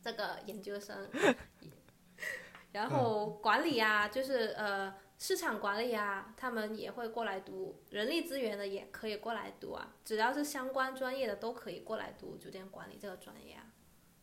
[0.00, 1.10] 这个研究生，
[2.70, 7.82] 然后管理啊，就是呃市场管理啊，他们也会过来读。
[7.90, 13.66] 人力资源的也可以过来读啊，只要是相关专业的都可以过来读酒店管理这个专业啊。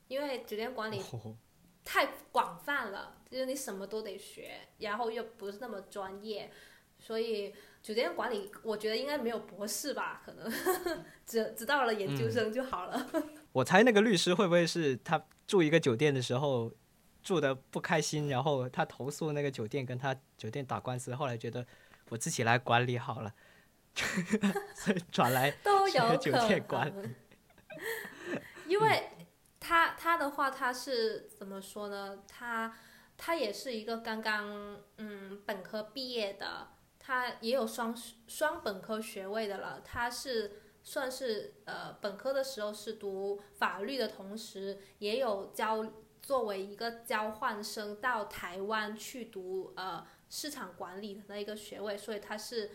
[0.07, 1.01] 因为酒店管理
[1.83, 6.51] 太广泛了，就是你什么都得学，然后又不是那么专业，
[6.99, 7.53] 所以。
[7.83, 10.49] 酒店管理，我觉得应该没有博士吧，可能
[11.27, 13.11] 只只到了研究生就好了。
[13.51, 16.71] 我猜那个律师会不会是他住一个酒店的时候
[17.23, 21.65] 住的不开心，然后他投诉那个酒店，跟他酒店打官司，后来觉得
[22.09, 23.33] 我自己来管理好了，
[24.75, 27.15] 所以转来都有酒店管理。
[28.67, 29.09] 因为
[29.59, 32.19] 他他的话他是怎么说呢？
[32.27, 32.77] 他
[33.17, 36.67] 他也是一个刚刚嗯本科毕业的。
[37.05, 37.93] 他也有双
[38.27, 45.85] 双本科学位的了，他是算是呃本科的时候是读法律的同时，也有交
[46.23, 52.71] 作为一个交换生到台湾去读呃市场管理的那一个学位，所以他是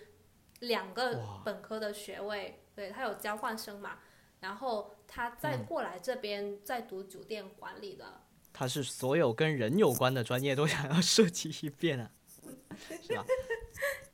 [0.61, 3.99] 两个本科的学位，对他有交换生嘛，
[4.41, 8.21] 然后他再过来这边再读酒店管理的，
[8.53, 12.11] 他是所有跟人有关的专业都想要设计一遍啊，
[13.03, 13.25] 是吧？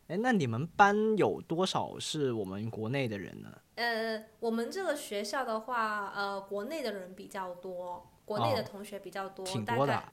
[0.06, 3.50] 哎，那你们班有多少是我们国内的人呢？
[3.74, 9.44] 呃，我们这个学校的话，呃，国内的人比较多，国内的同学比较多，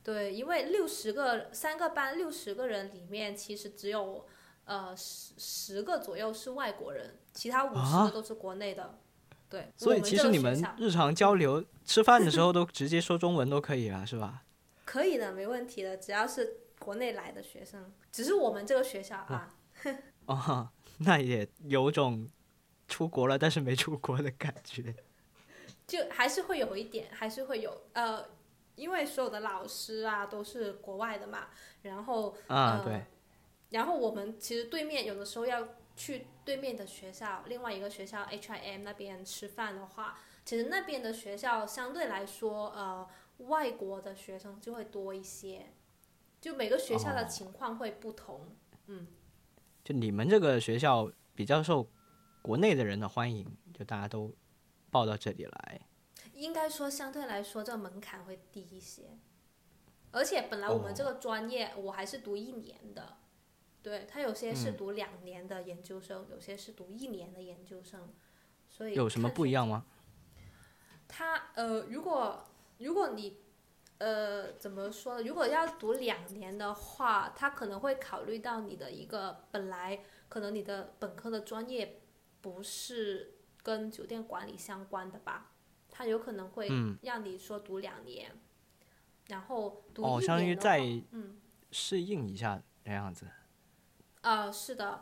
[0.04, 4.26] 对，因为六十个三个班六十个人里面，其实只有
[4.66, 9.00] 呃十十个左右是外国人，其他五十啊个都是国内的。
[9.50, 14.44] 对，所以其实你们日常交流、吃饭的时候都直接说中文都可以了，是吧？
[14.86, 19.54] 可以的，没问题的，只要是国内来的学生，只是我们这个学校啊，
[20.26, 20.70] 哦，
[21.00, 22.28] 那也有种
[22.88, 24.94] 出国了但是没出国的感觉。
[25.88, 28.26] 就还是会有一点，还是会有呃，
[28.76, 31.48] 因为所有的老师啊都是国外的嘛，
[31.82, 33.06] 然后啊，呃对，
[33.70, 43.08] 然后我们其实对面有的时候要去对面的学校，另外一个学校 HIM 那边吃饭的话，其实那边的学校相对来说，呃，
[43.40, 45.74] 外国的学生就会多一些，
[46.40, 48.56] 就每个学校的哦情况会不同。
[48.88, 49.08] 嗯
[49.84, 51.88] 就你们这个学校比较受
[52.42, 54.32] 国内的人的欢迎，就大家都
[54.92, 55.82] 报到这里来。
[56.34, 59.18] 应该说相对来说这个门槛会低一些，
[60.12, 63.18] 而且本来我们这个专业我还是读一年的，
[63.84, 68.14] 对，他有些是读两年的研究生，有些是读一年的研究生，
[68.70, 69.86] 所以有什么不一样吗？
[71.08, 72.44] 他呃，如果
[72.80, 73.38] 如果你
[74.00, 75.28] 呃怎么说呢？
[75.28, 82.02] 如果要读两年的话，他可能会考虑到你的一个本来可能你的本科的专业
[82.40, 85.52] 不是跟酒店管理相关的吧，
[85.90, 88.32] 他有可能会嗯让你说读两年，
[89.28, 90.80] 然后读哦，一相当于再
[91.12, 91.40] 嗯
[91.72, 93.28] 适应一下那样子。
[94.22, 95.02] 呃是的，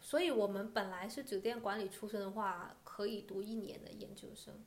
[0.00, 4.64] 所以我们本来是酒店管理出身的话，可以读一年的研究生。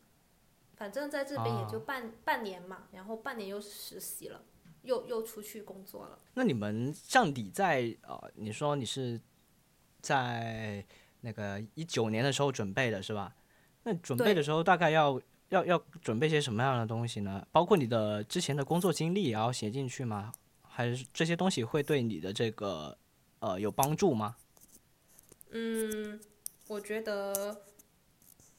[0.76, 4.44] 反正在这边也就啊半、半年嘛，然后半年又实习了，
[4.84, 6.20] 又又出去工作了。
[6.36, 9.20] 那你们像你在呃，你说你是
[10.02, 10.86] 在
[11.28, 13.36] 那个一九年的时候准备的是吧？
[13.84, 17.46] 那准备的时候大概要要要准备些什么样的东西呢？
[17.52, 20.32] 包括你的之前的工作经历也要写进去吗？
[20.62, 22.98] 还是这些东西会对你的这个
[23.40, 24.38] 呃有帮助吗？
[25.50, 26.18] 嗯，
[26.68, 27.64] 我觉得，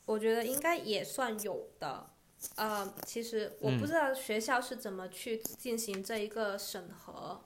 [0.05, 2.11] 我觉得应该也算有的。
[2.57, 7.43] 呃，其实我不知道学校是怎么去进行这一个审核。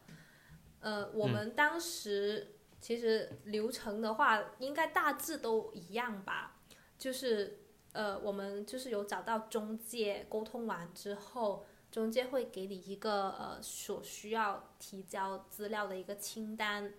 [0.80, 6.58] 呃，我们当时其实流程的话，应该大致都一样吧。
[6.98, 7.60] 就是
[7.92, 16.92] 呃，我们就是有找到中介沟通完之后，中介会给你一个呃所需要提交资料的一个清单，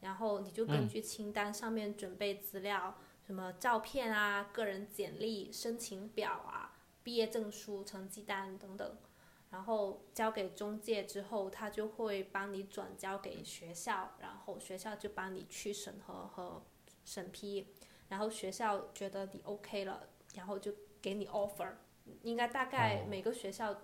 [0.00, 8.96] 然后你就根据清单上面准备资料，什么照片啊、个人简历、申请表啊、毕业证书、成绩单等等，
[9.54, 16.60] 然后交给中介之后，他就会帮你转交给学校，然后学校就帮你去审核和
[17.04, 17.68] 审批，
[18.08, 21.72] 然后学校觉得你 OK 了，然后就给你 offer。
[22.22, 23.82] 应该大概每个学校，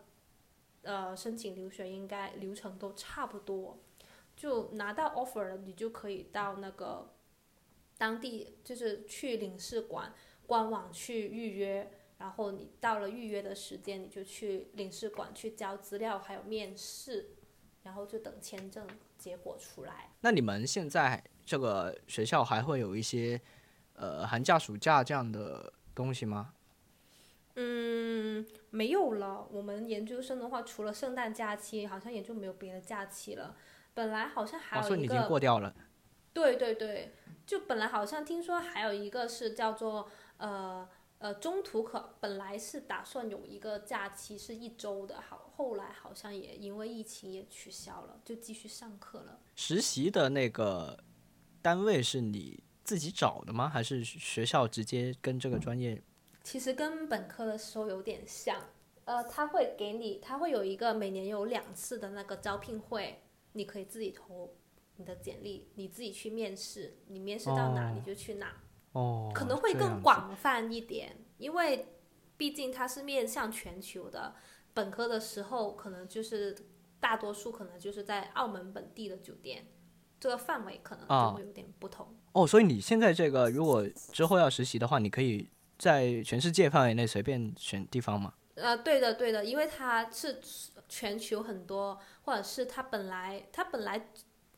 [0.83, 3.79] 呃，申请留学应该流程都差不多。
[4.35, 7.15] 就拿到 offer 了，你就可以到那个
[7.97, 10.13] 当地，就是去领事馆
[10.49, 17.31] 官网去预约，然后你到了预约的时间，你就去领事馆去交资料，还有面试，
[17.83, 20.11] 然后就等签证结果出来。
[20.21, 23.41] 那你们现在这个学校还会有一些
[23.95, 26.53] 呃寒假、暑假这样的东西吗？
[27.57, 29.49] 嗯，没有了。
[29.51, 33.57] 我们研究生的话，除了圣诞假期，好像也就没有别的假期了。
[33.95, 35.75] 本来好像还有一个，经过掉了。
[36.33, 40.89] 对对对，就本来好像听说还有一个是叫做呃
[41.21, 49.39] 呃中途可本来是打算有一个假期是一周的，好后来好像也因为疫情也取消了，就继续上课了。
[49.55, 50.99] 实习的那个
[51.61, 53.69] 单位是你自己找的吗？
[53.69, 56.03] 还是学校直接跟这个专业？
[56.43, 58.59] 其实跟本科的时候有点像，
[59.05, 64.55] 呃，他会给你，他会有一个每年有两次的那个招聘会，你可以自己投
[64.97, 68.57] 你的简历，你自己去面试，你面试到哪哦你就去哪。
[68.93, 71.95] 哦，可能会更广泛一点，因为
[72.37, 74.35] 毕竟它是面向全球的。
[74.73, 76.57] 本科的时候，可能就是
[77.01, 79.67] 大多数可能就是在澳门本地的酒店，
[80.21, 82.15] 这个范围可能啊就会有点不同。
[82.33, 88.35] 哦，所以你现在这个如果之后要实习的话，你可以在全世界范围内随便选地方吗？
[88.55, 90.41] 呃，对的，对的，因为它是
[90.89, 94.11] 全球很多，或者是它本来它本来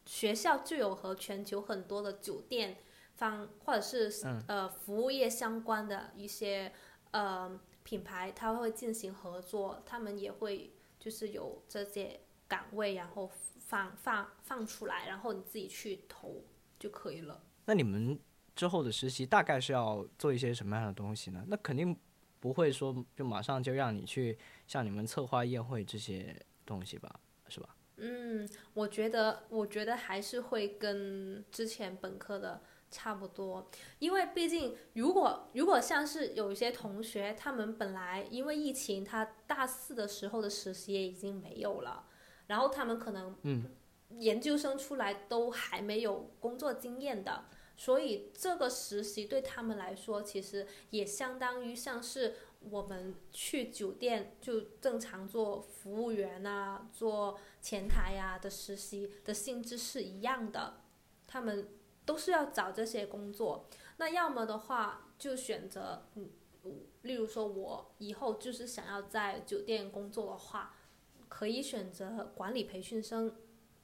[0.04, 2.78] 学校就有和全球很多的酒店
[3.22, 4.10] 方或者是、
[4.48, 6.72] 呃服务业相关的一些
[7.12, 12.18] 呃品牌，他会进行合作，他们也会就是有这些
[12.48, 16.44] 岗位，然后放放放出来，然后你自己去投
[16.80, 17.44] 就可以了。
[17.66, 18.18] 那你们
[18.56, 21.44] 之后的实习大概是要做一些什么样的东西呢？
[21.46, 21.96] 那肯定
[22.40, 27.76] 不会说就马上就让你去像你们策划宴会这些东西吧，是吧？
[27.98, 32.60] 嗯，我觉得，我觉得还是会跟之前本科的
[32.92, 33.68] 差不多，
[33.98, 42.06] 因为毕竟，如果如果像是有一些同学，他们本来因为疫情，他大四的时候的实习也已经没有了，
[42.46, 43.64] 然后他们可能，嗯，
[44.10, 52.34] 研究生出来都还没有工作经验的，所以这个实习对他们来说，其实也相当于像是。
[52.70, 60.74] 我们去酒店就正常做服务员啊，做前台呀的实习的性质是一样的，
[61.26, 61.70] 他们
[62.04, 63.66] 都是要找这些工作。
[63.96, 66.30] 那要么的话就选择，嗯，
[67.02, 70.74] 例如说我以后就是想要在酒店工作的话，
[71.28, 73.34] 可以选择管理培训生，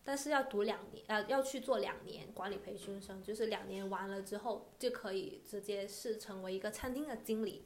[0.02, 7.64] 但是要读两年，呃，要去做两年管理培训生，就是两年完了之后就可以直接是成为一个餐厅的经理。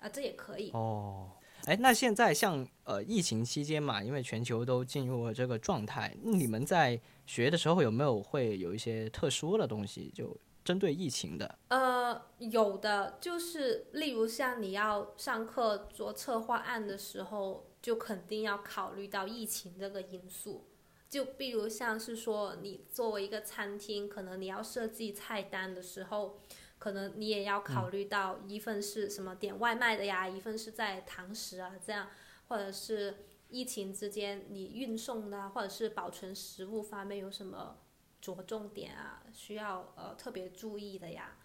[0.00, 1.32] 啊，这也可以哦。
[1.64, 10.34] 哎，那现在像呃疫情期间嘛，因为全球都进入了这个状态，你们在学的时候有没有会有一些特殊的东西，就
[10.64, 11.58] 针对疫情的？
[11.68, 20.68] 呃，有的，就是例如像你要上课做策划案的时候，就肯定要考虑到疫情这个因素。
[21.10, 26.38] 就比如像是说，你作为一个餐厅，可能你要设计菜单的时候。
[26.78, 32.08] 可能你也要考虑到一份是什么点外卖的呀，一份是在堂食啊，这样，
[32.46, 37.78] 或者是疫情之间你运送的，或者是保存食物方面有什么
[38.20, 41.36] 着重点啊，需要呃特别注意的呀。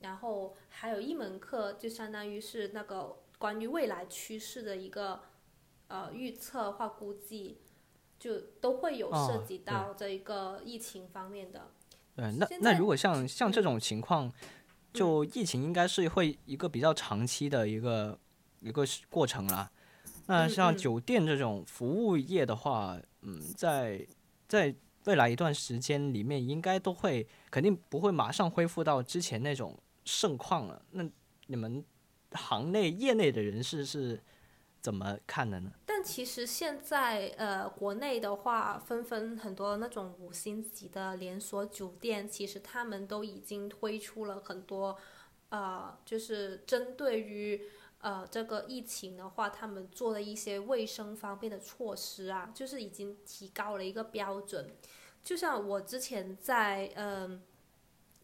[0.00, 5.20] 然后还有一门课，就相当于是那个关于未来趋势的一个
[5.86, 7.60] 呃预测或估计，
[8.18, 11.70] 就都会有涉及到这一个疫情方面的。
[12.16, 14.32] 对，那那如果像像这种情况。
[14.96, 18.18] 就疫情应该是会一个比较长期的一个
[18.60, 19.70] 一个过程了。
[20.26, 24.06] 那像酒店这种服务业的话，嗯，在
[24.48, 24.74] 在
[25.04, 30.82] 未来一段时间里面，应该都会肯定不会马上恢复到之前那种盛况了。
[30.90, 31.04] 那
[31.46, 31.84] 你们
[32.32, 34.22] 行内业内的人士是？
[34.86, 35.72] 怎么看的呢？
[35.84, 44.96] 但其实现在，呃，国内的话，纷纷很多那种五星级的连锁酒店，其实他们都已经推出了很多，
[45.48, 47.60] 呃，就是针对于
[47.98, 54.70] 呃这个疫情的话，他们做的一些卫生方面的措施啊，就是已经提高了一个标准。
[55.24, 57.42] 就像我之前在嗯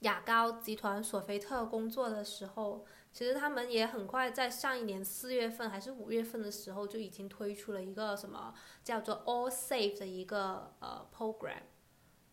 [0.03, 2.87] 雅高集团索菲特工作的时候。
[3.13, 11.63] 其实他们也很快在上一年四月份还是五月份的时候就已经推出了一个什么叫做 All Safe 的一个呃 program，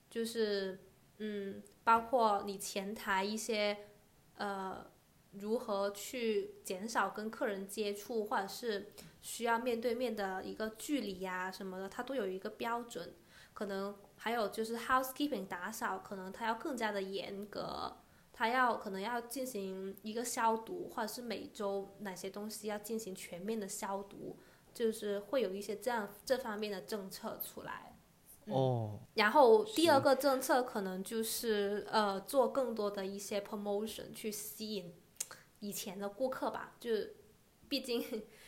[0.09, 0.79] 就是
[1.17, 3.77] 嗯，包括你前台一些
[4.35, 4.85] 呃
[5.33, 13.13] 如何去减少跟客人接触，或者是需要面对面的一个距离呀什么的，它都有一个标准。
[13.53, 17.97] 可能还有就是 housekeeping 打扫，可能它要更加的严格。
[18.39, 24.39] 他要可能要进行一个消毒，或者是每周哪些东西要进行全面的消毒，
[24.73, 27.99] 就是会有一些这样这方面的政策出来。
[28.45, 28.97] 哦。
[29.15, 34.95] 然后第二个政策可能就是呃做更多的一些 promotion 去吸引
[35.59, 36.91] 以前的顾客吧，就
[37.67, 38.01] 毕竟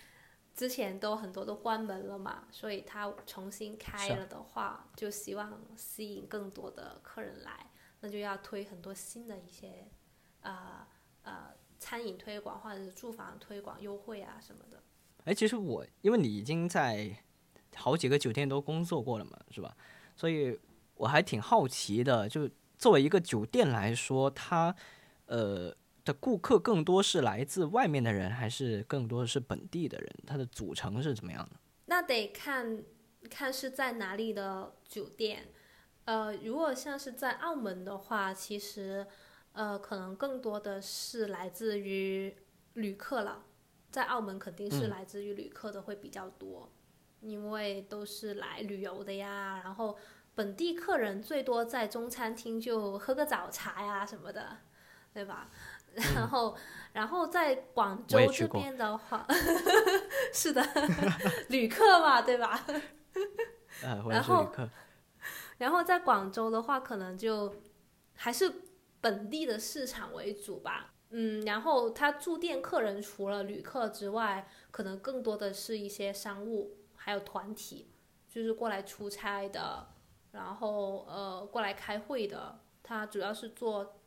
[0.56, 7.71] 之前都很多都关门了嘛，所以他重新开了的话，就希望吸引更多的客人来。
[8.02, 9.88] 那就要推很多新的一些，
[10.42, 10.86] 呃
[11.22, 14.82] 呃，餐饮推广或者是住房推广优惠啊什么的。
[15.26, 17.16] 哎，其实我因为你已经在
[17.76, 19.78] 好几个酒店都工作过了嘛，是吧？
[20.16, 20.60] 所以
[20.96, 24.76] 我还挺好奇的，就作为一个酒店来说，它
[25.28, 25.72] 呃
[26.04, 30.12] 的顾客更多是来自外面的人，还是更多的是本地的人？
[30.26, 31.60] 它的组成是怎么样的？
[31.86, 32.84] 那得看
[33.30, 35.50] 看是在哪里的酒店。
[36.06, 39.06] 呃，如果像是在澳门的话，其实，
[39.54, 42.36] 呃，可能更多的是来自于
[42.74, 43.44] 旅客了。
[43.92, 46.72] 在澳门肯定是来自于旅客的会比较多，
[47.20, 49.60] 因为都是来旅游的呀。
[49.64, 49.98] 然后
[50.34, 54.58] 本地客人最多在中餐厅就喝个早茶呀什么的，
[55.14, 55.50] 对吧？
[56.16, 56.56] 然后，
[56.94, 59.28] 然后在广州这边的话，
[60.34, 60.66] 是的，
[61.50, 62.66] 旅客嘛，对吧？
[63.84, 64.70] 呃，我也是旅客。
[65.62, 67.54] 然后在广州的话，可能就
[68.16, 68.52] 还是
[69.00, 70.96] 本地的市场为主吧。
[71.12, 77.92] 嗯，然后他住店客人除了旅客之外，可能更多的是一些商务，还有团体，
[78.28, 79.90] 就是过来出差的，
[80.32, 84.00] 然后呃过来开会的，他主要是做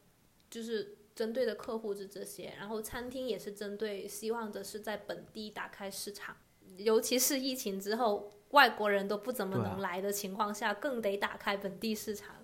[0.50, 6.36] 就是针对的客户是这些，然后餐厅也是针对希望的是在本地打开市场，
[6.78, 12.36] 尤其是疫情之后，外国人都不怎么能来的情况下，更得打开本地市场。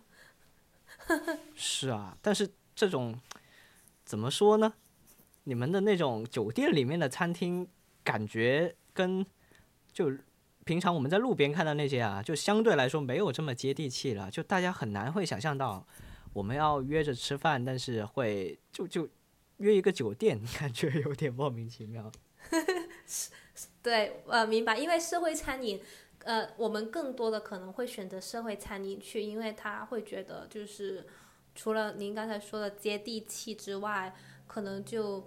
[1.54, 3.18] 是啊，但是这种
[4.04, 4.74] 怎么说呢？
[5.44, 7.66] 你们的那种酒店里面的餐厅，
[8.04, 9.24] 感觉跟
[9.92, 10.12] 就
[10.64, 14.30] 平常我们在路边看到那些啊，就相对来说没有这么接地气了。
[14.30, 15.86] 就大家很难会想象到，
[16.32, 19.08] 我们要约着吃饭，但是会就就
[19.58, 22.10] 约一个酒店，感觉有点莫名其妙。
[23.82, 24.76] 对，呃，明白。
[24.78, 25.80] 因为社会餐饮，
[26.24, 31.06] 呃，我们更多的可能会选择社会餐饮去，因为他会觉得就是
[31.54, 34.14] 除了您刚才说的接地气之外，
[34.46, 35.24] 可能就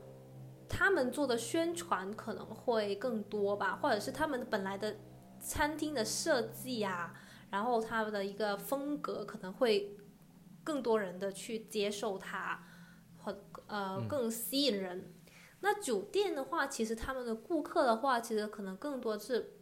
[0.70, 4.96] 他们做的宣传可能会更多吧，或者是他们本来的
[5.40, 7.14] 餐厅的设计啊，
[7.52, 9.98] 然后他们的一个风格可能会
[10.64, 12.64] 更多人的去接受它，
[13.18, 15.14] 或呃更吸引人。
[15.66, 19.54] 那酒店的话，其实他们的顾客的话，其实可能更多是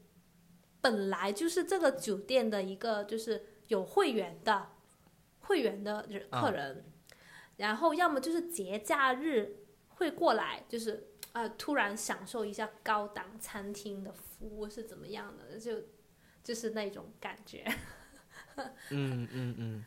[0.81, 4.69] 本来就是这个酒店的一个就是有会员的
[5.41, 6.85] 会员的人啊客人，
[7.57, 15.83] 然后要么就是节假日会过来，就是呃突然享受一下高档餐厅的服务是怎么样的，就
[16.43, 17.63] 就是那种感觉。
[18.89, 19.85] 嗯嗯嗯，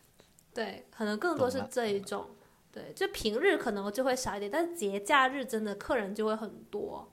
[0.54, 2.36] 对，可能更多是这一种。
[2.74, 7.08] 对，就平日可能就会少一点，但是节假日真的客人就会很多。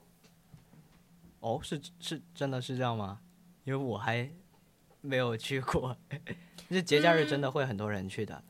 [1.38, 3.20] 哦，是是真的是这样吗？
[3.62, 4.28] 因为我还
[5.00, 5.96] 没有去过，
[6.68, 8.42] 这 节假日真的会很多人去的。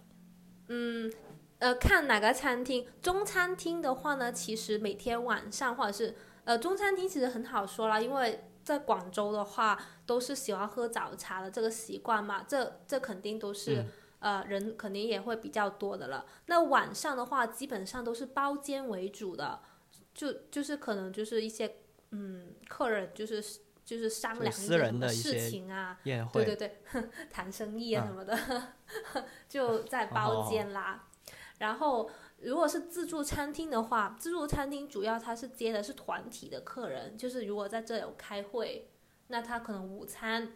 [0.69, 1.13] 嗯
[1.59, 13.85] 呃，看哪个餐厅，中餐厅的话呢，其实每天晚上或者是呃中餐厅其实很好说啦，因为在广州的话都是喜欢喝早茶的这个习惯嘛，这这肯定都是、
[14.23, 16.25] 呃人肯定也会比较多的了。
[16.47, 19.61] 那晚上的话，基本上都是包间为主的，
[20.15, 21.77] 就就是可能就是一些
[22.11, 23.43] 嗯客人就是
[23.85, 28.39] 就是商量一些什么事情啊，宴会，对对对， 谈生意啊啊什么的，
[29.49, 31.09] 就在包间啦。
[31.59, 32.11] 然后，
[32.41, 38.91] 如果是自助餐厅的话，自助餐厅主要它是接的是团体的客人，就是如果在这有开会，
[39.29, 40.53] 那他可能午餐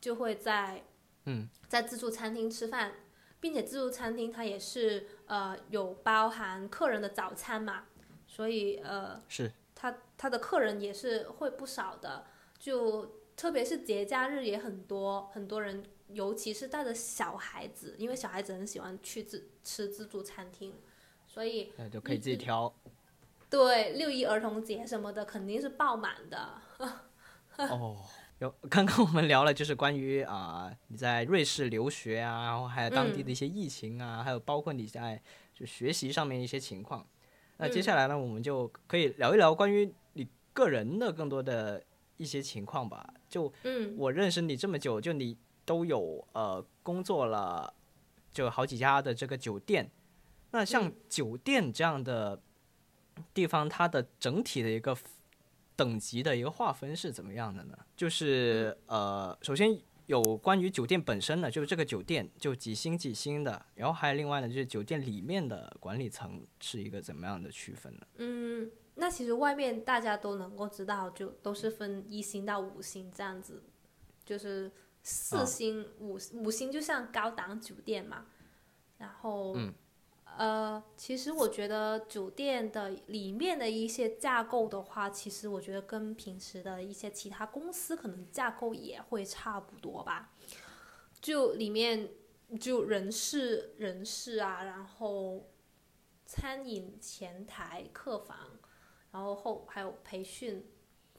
[0.00, 0.84] 就会在
[1.24, 2.92] 嗯在自助餐厅吃饭，
[3.40, 7.84] 并且自助餐厅它也是呃有包含客人的早餐嘛，
[8.26, 12.26] 所以呃是他他的客人也是会不少的，
[12.58, 20.74] 就特别是节假日也很多，很多人，尤其是带着小孩子，因为小孩子很喜欢去自吃自助餐厅，
[21.26, 22.74] 所以那就可以自己挑。
[23.48, 26.60] 对六一儿童节什么的肯定是爆满的。
[27.56, 28.04] 哦，
[28.40, 35.20] 有刚刚我们聊了，就是关于啊、你在瑞士留学啊，然后还有当地的一些疫情啊，还有包括你在
[35.54, 37.06] 就学习上面一些情况。
[37.58, 41.84] 那接下来呢，我们就可以聊一聊关于你个人的更多的
[42.16, 43.12] 一些情况吧。
[43.28, 45.36] 就嗯我认识你这么久，就你
[45.66, 47.74] 都有呃工作了，
[48.32, 49.90] 就好几家的这个酒店。
[50.52, 52.40] 那像嗯酒店这样的
[53.34, 54.96] 地方，它的整体的一个
[55.80, 57.78] 等级的一个划分是怎么样的呢？
[57.96, 68.06] 就是呃，首先有关于酒店本身的，就是这个酒店就几星几星的，然后还有另外呢，就是酒店里面的管理层是一个怎么样的区分呢？
[68.16, 73.62] 嗯，那其实外面大家都能够知道，就都是分一星到五星这样子，
[74.22, 78.26] 就是啊四星、五五星就像高档酒店嘛。
[78.98, 79.72] 然后，嗯
[80.36, 90.32] 呃，其实我觉得酒店的里面的一些架构的话，其实我觉得跟平时的一些其他公司可能架构也会差不多吧。
[91.20, 92.08] 就里面
[92.58, 95.50] 就人事人事啊，然后
[96.24, 98.36] 餐饮前台、客房，
[99.12, 100.66] 然后后还有培训、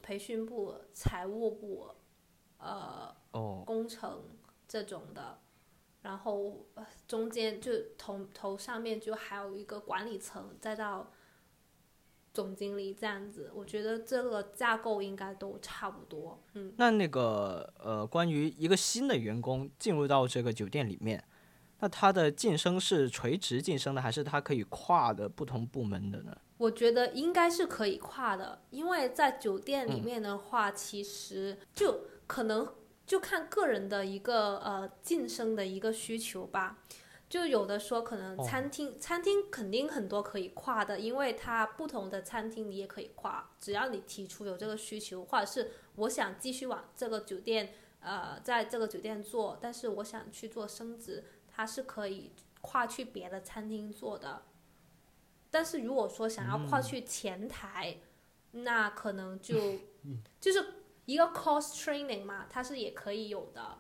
[0.01, 1.91] 培训部、财务部，
[2.57, 4.23] 呃，哦，工程
[4.67, 5.39] 这种的，
[6.01, 11.11] 然后呃中间就头头上面就还有一个管理层，再到
[12.33, 16.41] 总经理这样子，我觉得这个架构应该都差不多。
[16.53, 21.23] 嗯，那那个呃，关于一个新的员工进入到这个酒店里面，
[21.79, 26.35] 那他的晋升是垂直晋升的，还是他可以跨的不同部门的呢？
[26.57, 32.71] 我觉得应该是可以跨的，因为在酒店里面的话，其实就可能
[33.11, 36.77] 就看个人的一个呃晋升的一个需求吧。
[37.27, 52.31] 就有的说可能哦餐厅、餐厅肯定很多可以跨的，因为它不同的餐厅你也可以跨，只要你提出有这个需求，或者是我想继续往这个酒店呃在这个酒店做，但是我想去做升职，它是可以
[52.61, 54.43] 跨去别的餐厅做的。
[55.49, 57.97] 但是如果说想要跨去前台，
[58.51, 59.57] 那可能就
[60.39, 60.65] 就是
[61.05, 63.79] 一个 cost training 嘛，它是也可以有的，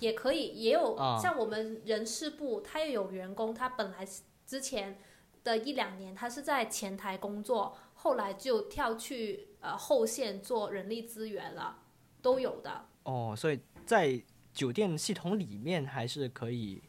[0.00, 4.06] 也可以也有、啊像我们人事部，它也有员工，他本来
[4.46, 4.98] 之前
[5.44, 11.78] 的一两年他是在前台工作，后来就跳去呃后线做人力资源了，
[12.20, 12.86] 都有的。
[13.04, 14.20] 哦，所以在
[14.52, 16.82] 酒店系统里面还是可以，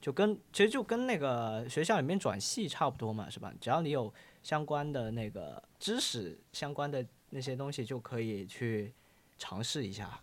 [0.00, 3.52] 就跟其实就跟那个学校里面转系差不多嘛，是吧？
[3.60, 4.12] 只要你有
[4.42, 8.92] 相关的那个知识，相关的那些东西，就可以去
[9.38, 10.20] 尝试一下。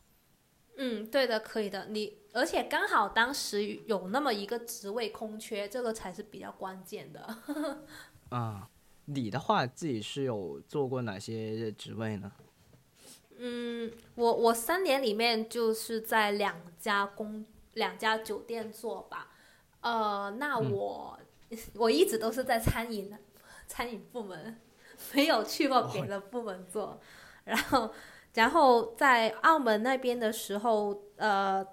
[0.77, 1.87] 嗯，对的，可以的。
[1.87, 7.37] 你而且刚好当时有那么一个职位空缺，这个才是比较关键的。
[8.29, 8.69] 啊、
[9.05, 12.31] 你的话自己是有做过哪些职位呢？
[13.37, 19.31] 嗯我我三年里面就是在两家公两家酒店做吧，
[19.81, 21.19] 呃，那我、
[21.73, 23.11] 我一直都是在餐饮
[23.67, 24.59] 餐饮部门，
[25.13, 27.01] 没有去过别的部门做。
[27.43, 27.91] 然后
[28.33, 31.65] 然后在澳门那边的时候，呃，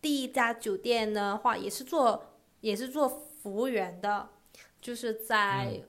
[0.00, 4.28] 第一家酒店的话也是做也是做服务员的，
[4.80, 5.82] 就是在、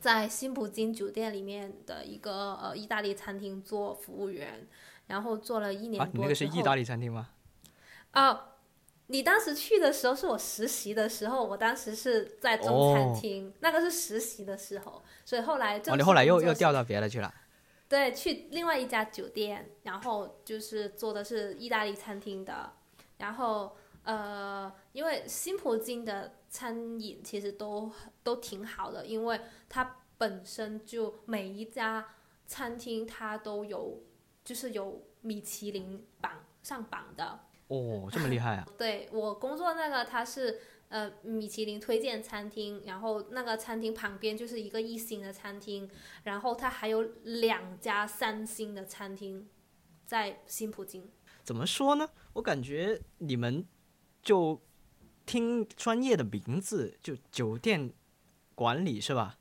[0.00, 4.66] 在新葡京酒店里面的一个呃意大利餐厅做服务员，
[5.08, 7.28] 然后做了一年啊，你那个是意大利餐厅吗？
[8.12, 8.52] 啊，
[9.08, 17.32] 你当时去的时候是我实习的时候，我当时是在中餐哦厅，那个是实习的时候，所以后来就哦，你后来又又调到别的去了。
[17.88, 22.72] 对，去另外一家酒店，然后就是做的是意大利餐厅的，
[23.18, 27.90] 然后呃，因为新葡京的餐饮其实都
[28.22, 32.14] 都挺好的，因为它本身就每一家
[32.46, 34.02] 餐厅它都有
[34.44, 36.32] 就是有米其林榜
[36.62, 38.68] 上榜的，哦，这么厉害啊！
[38.76, 40.60] 对我工作那个，它是
[40.94, 45.90] 呃米其林推荐餐厅，然后那个餐厅旁边就是一个一星的餐厅，
[46.22, 49.48] 然后它还有两家三星的餐厅
[50.06, 51.10] 在新葡京。
[51.42, 52.08] 怎么说呢？
[52.34, 53.66] 我感觉你们
[54.22, 54.62] 就
[55.26, 57.92] 听专业的名字，就酒店
[58.54, 59.36] 管理是吧？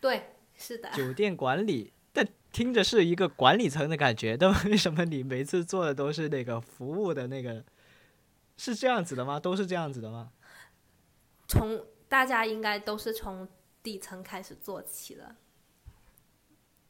[0.00, 0.90] 对，是的。
[0.92, 7.62] 酒店管理，但听着是一个管理层的感觉，但 为什么你每次做的都是那个服务的那个？
[8.56, 9.38] 是这样子的吗？
[9.38, 10.32] 都是这样子的吗？
[11.48, 13.48] 从大家应该都是从
[13.82, 15.34] 底层开始做起的。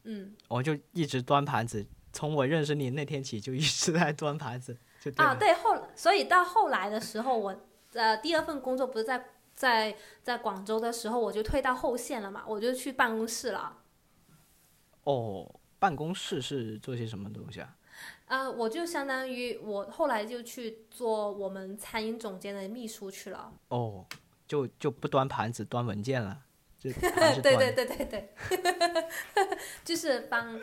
[0.04, 5.24] 嗯我就一直端盘子，从我认识你那天起就一直在端盘子，就对。
[5.24, 7.60] 啊，对后，所以到后来的时候，我
[7.92, 13.78] 呃第二份工作不是在在在广州的时候，我就退到后线了嘛，我就去办公室了。
[15.04, 17.76] 哦，办公室是做些什么东西啊？
[18.26, 23.52] 呃，我就相当于我后来就去做我们餐饮总监的秘书去了。
[23.68, 24.06] 哦，
[24.48, 26.42] 就就不端盘子，端文件了，
[26.78, 28.34] 就 对对对对对，
[29.84, 30.58] 就是帮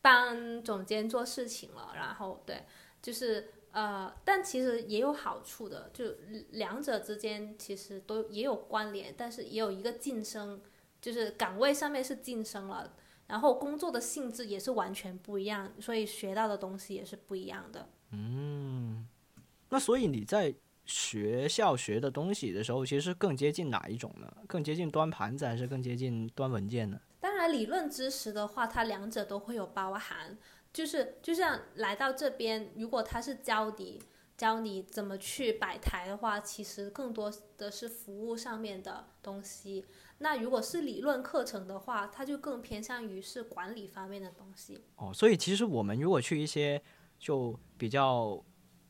[0.00, 2.64] 帮总监做事情了，然后对，
[3.02, 6.04] 就是呃，但其实也有好处的，就
[6.52, 10.62] 两者之间其实都也有关联，但是也有一个晋升，
[11.02, 12.94] 就是岗位上面是晋升了。
[13.26, 17.88] 然后工作的性质也是完全不一样，所以学到的东西也是不一样的。
[18.10, 19.08] 嗯
[19.70, 20.54] 那所以你在
[20.86, 24.30] 学校学的东西的时候，其实更接近哪一种呢？
[24.46, 27.00] 更接近端盘子，还是更接近端文件呢？
[27.20, 30.36] 当然，理论知识的话，它两者都会有包含。
[30.72, 34.02] 就是就像来到这边，如果他是教你
[34.36, 39.86] 教你怎么去摆台的话，其实更多的是服务上面的东西。
[40.18, 44.82] 那如果是理论课程的话，它就更偏向于是管理方面的东西。
[44.96, 46.82] 哦，所以其实我们如果去一些
[47.20, 48.44] 就比较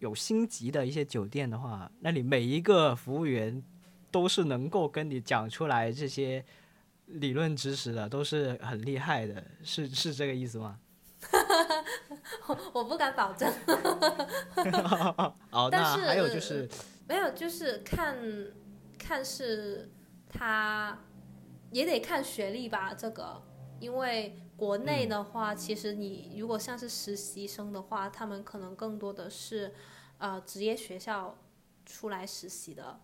[0.04, 3.62] 有星级的一些酒店的话，那里每一个服务员
[4.10, 6.44] 都是能够跟你讲出来这些
[7.06, 10.78] 理论知识的，都是很厉害的，是是这个意思吗？
[12.74, 13.50] 我不敢保证，
[15.50, 16.68] 哦， 但是还有就是，
[17.08, 18.18] 没有，就是看
[18.98, 19.90] 看是
[20.28, 20.98] 他
[21.72, 23.42] 也得看学历吧，这个，
[23.80, 29.72] 因为国内的话，其实你如果像是实习生的话，他们可能更多的是
[30.18, 31.36] 呃职业学校
[31.84, 33.00] 出来实习的，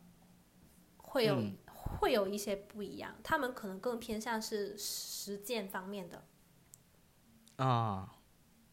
[0.96, 1.56] 会有、嗯
[1.98, 6.24] 会有一些不一样，他们可能更偏向是实践方面的。
[7.56, 8.14] 啊，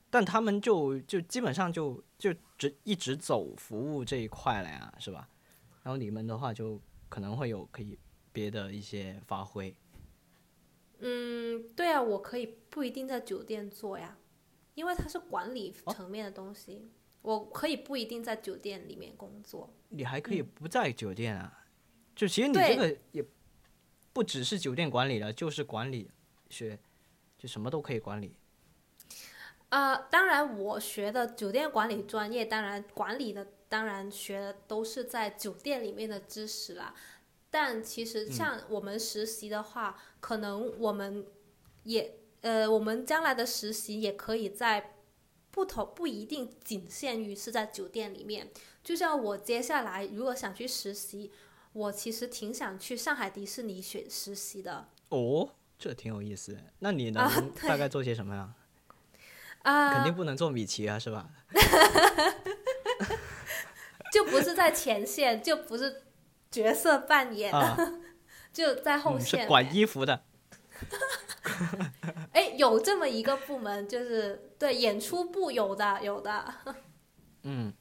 [0.10, 5.28] 但他们就就基本上就就只一直走服务这一块了呀，是吧？
[5.84, 7.98] 然后你们的话就可能会有可以
[8.32, 9.74] 别的一些发挥。
[11.00, 14.18] 嗯，对啊，我可以不一定在酒店做呀，
[14.76, 16.92] 因为它是管理层面的东西，
[17.28, 19.70] 我可以不一定在酒店里面工作。
[19.90, 21.66] 你还可以不在酒店啊，
[22.16, 23.22] 就其实你这个也
[24.14, 26.10] 不只是酒店管理了，就是管理
[26.50, 26.80] 学，
[27.38, 28.38] 就什么都可以管理。
[29.68, 36.96] 呃，当然，我学的酒店管理专业，当然管理的，当然学的都是在酒店里面的知识啦。
[37.50, 41.26] 但其实像我们实习的话，可能我们
[41.84, 44.94] 也呃，我们将来的实习也可以在
[45.58, 48.48] 不同不一定仅限于是在酒店里面。
[48.84, 51.32] 就像我接下来如果想去实习，
[51.74, 54.88] 我其实挺想去上海迪士尼选实习的。
[55.10, 55.50] 哦，
[55.80, 56.60] 这挺有意思的。
[56.78, 58.54] 那你啊能大概做些什么呀？
[59.64, 61.28] 啊、肯定不能做米奇啊，是吧？
[64.14, 66.04] 就不是在前线，就不是
[66.52, 67.76] 角色扮演，啊，
[68.54, 69.42] 就在后嗯，线。
[69.42, 70.22] 是管衣服的。
[72.38, 76.54] 哎，有这么一个部门，就是对演出部有的，有的。
[77.42, 77.74] 嗯，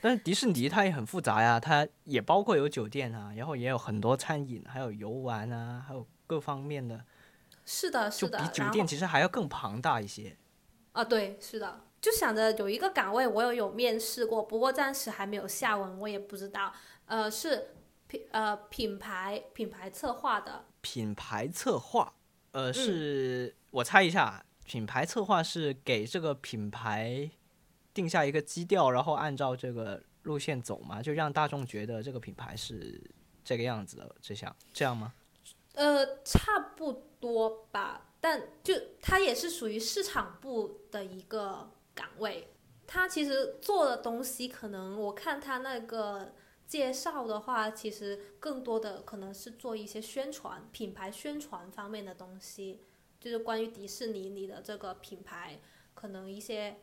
[0.00, 7.04] 但是迪士尼它也很复杂呀，它也包括有酒店啊，然后也有很多餐饮，还有游玩啊，还有各方面的，
[7.64, 8.40] 是的，是的。
[8.40, 10.36] 比酒店其实还要更庞大一些。
[10.90, 11.82] 啊，对，是的。
[12.00, 16.72] 就想着有一个岗位，我有有面试过，不过暂时还没有下文，我也不知道。
[17.06, 17.76] 呃，是
[18.08, 22.19] 品呃品牌品牌策划的，品牌策划，嗯
[22.52, 27.30] 呃，是、我猜一下，品牌策划是给这个品牌
[27.94, 33.00] 定下一个基调，然后按照这个路线走嘛，就让大众觉得这个品牌是
[33.44, 35.12] 这个样子的，这样这样吗？
[35.74, 42.48] 呃，差不多吧，但就它也是属于市场部的一个岗位。
[42.86, 46.32] 它其实做的东西，可能我看它那个
[46.70, 52.80] 介绍的话，其实更多的可能是做一些宣传、品牌宣传方面的东西，
[53.18, 55.58] 就是关于迪士尼里的这个品牌，
[55.94, 56.76] 可能一些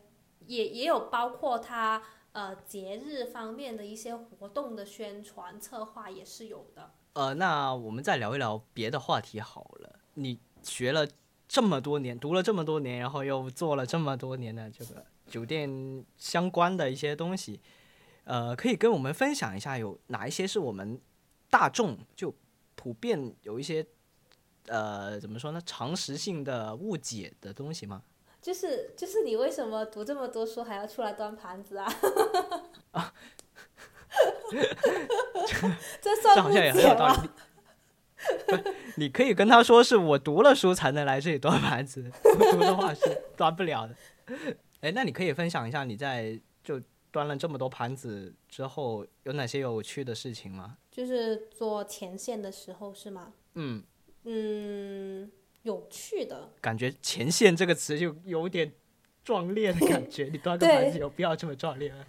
[0.46, 6.90] 也也有包括它呃节日方面的一些活动的宣传策划也是有的。
[7.14, 9.98] 呃，那我们再聊一聊别的话题好了。
[10.14, 11.08] 你学了
[11.48, 17.58] 这么多年，读了这么多年，然后又做了这么多年的这个酒店相关的一些东西，
[18.28, 21.00] 呃，可以跟我们分享一下有哪一些是我们
[21.48, 22.34] 大众就
[22.74, 23.86] 普遍有一些
[24.66, 28.02] 呃怎么说呢，常识性的误解的东西吗？
[28.42, 31.90] 就是就是你为什么读这么多书还要出来端盘子啊？
[34.50, 34.62] 这
[36.14, 36.92] 这算误好像也很解吗？
[36.92, 37.30] 有道理。
[38.46, 43.96] 不你可以跟他说是我读了书才能来这里端盘子，不读的话是端不了的。
[44.82, 46.40] 哎，那你可以分享一下你在就
[47.10, 50.76] 端了这么多盘子之后有哪些有趣的事情吗？
[50.90, 53.32] 就是做前线的时候是吗？
[53.54, 53.82] 嗯，
[54.24, 55.30] 嗯，
[55.62, 58.72] 有趣的，感觉“前线”这个词就有点
[59.24, 60.24] 壮烈的感觉。
[60.32, 62.04] 你端个盘子有必要这么壮烈吗？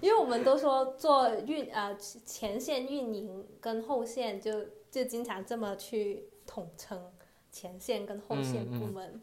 [0.00, 7.12] 因为我们都说做运呃前线运营跟后线就就经常这么去统称
[7.50, 9.20] 前线跟后线嗯嗯部门。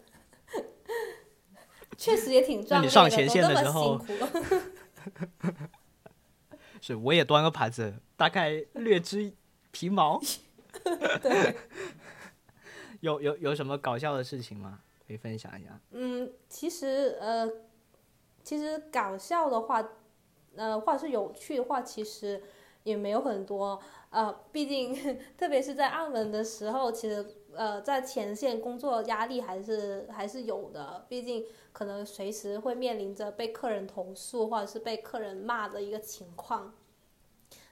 [1.98, 4.26] 确实也挺壮烈的，你上前线都这么的时候辛苦。
[6.82, 9.34] 是，我也端个盘子，大概略知
[9.72, 10.22] 皮毛。
[11.22, 11.56] 对
[13.02, 14.80] 有有有什么搞笑的事情吗？
[15.08, 15.80] 可以分享一下。
[15.92, 17.50] 嗯，其实呃，
[18.44, 19.88] 其实搞笑的话，
[20.56, 22.44] 呃，或者是有趣的话，其实
[22.84, 23.82] 也没有很多。
[24.10, 27.26] 呃，毕竟特别是在澳门的时候，其实
[27.58, 31.06] 呃，在前线工作压力还是还是有的。
[31.10, 36.74] 毕竟可能随时会面临着被客人投诉或者是被客人骂的一个情况。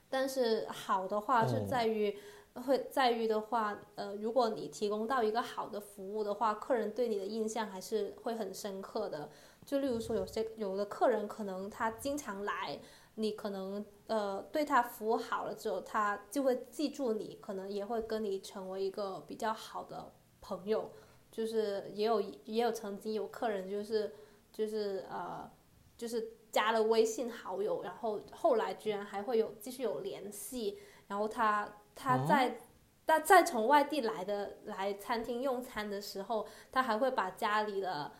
[0.09, 2.17] 但是好的话是哦在于。
[2.65, 9.29] 会在于的话，呃，如果你提供到一个好的服务的话，客人对你的印象还是会很深刻的。
[9.65, 12.79] 就例如说，有些有的客人可能他经常来，
[13.15, 20.91] 你可能呃对他服务好了之后，他就会记住你，可能也会跟你成为一个比较好的朋友。
[21.31, 24.13] 就是也有也有曾经有客人就是
[24.53, 25.51] 就是呃
[25.97, 31.77] 就是加了微信好友，然后后来居然还会有继续有联系，然后他。
[31.97, 32.59] 他在
[33.07, 38.11] 他再从外地来的来餐厅用餐的时候，他还会把家里的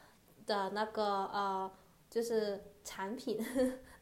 [0.45, 1.69] 的那个呃，
[2.09, 3.37] 就是产品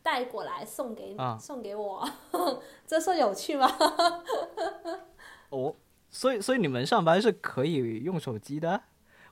[0.04, 2.08] 带过来送给、啊送给我，
[2.86, 3.68] 这算有趣吗？
[5.50, 5.76] 哦，
[6.10, 8.82] 所以所以你们上班是可以用手机的？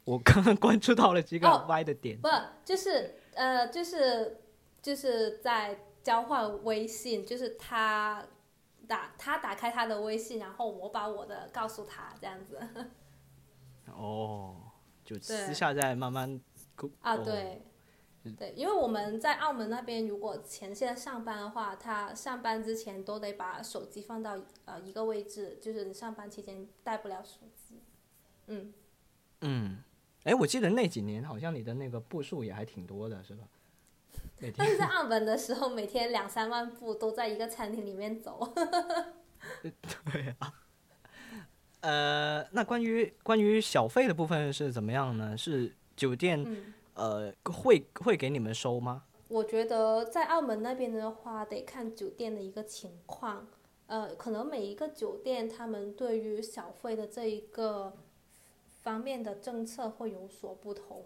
[0.03, 2.17] 我刚刚关注到了几个哦歪的点。
[2.19, 2.27] 不，
[2.65, 4.41] 就是呃，就是
[4.81, 8.25] 就是在交换微信，就是他
[8.87, 12.59] 打他打开他的微信，然后我把我的告诉他，这样子。
[13.93, 14.55] 哦，
[15.03, 16.39] 就私下再慢慢
[16.75, 17.61] 沟啊，哦对，
[18.37, 27.81] 对，因为我们在澳门那边，如果前线上班的话，他上班之前都得把手机放到呃一个位置，就是你上班期间带不了手机。
[28.47, 28.73] 嗯，
[29.41, 29.83] 嗯，
[30.23, 33.43] 哎，我记得那几年好像你的那个步数也还挺多的，是吧？
[34.57, 38.53] 但是在澳门的时候，每天两三万步都在一个餐厅里面走。
[39.61, 40.53] 对啊。
[41.81, 45.35] 呃，那关于关于小费的部分是怎么样呢？
[45.35, 49.05] 是酒店、嗯，呃会会给你们收吗？
[49.27, 53.47] 我觉得在澳门那边的话，得看酒店的一个情况。
[53.87, 57.93] 呃，可能每一个酒店他们对于小费的这一个
[58.83, 61.03] 方面的政策会有所不同。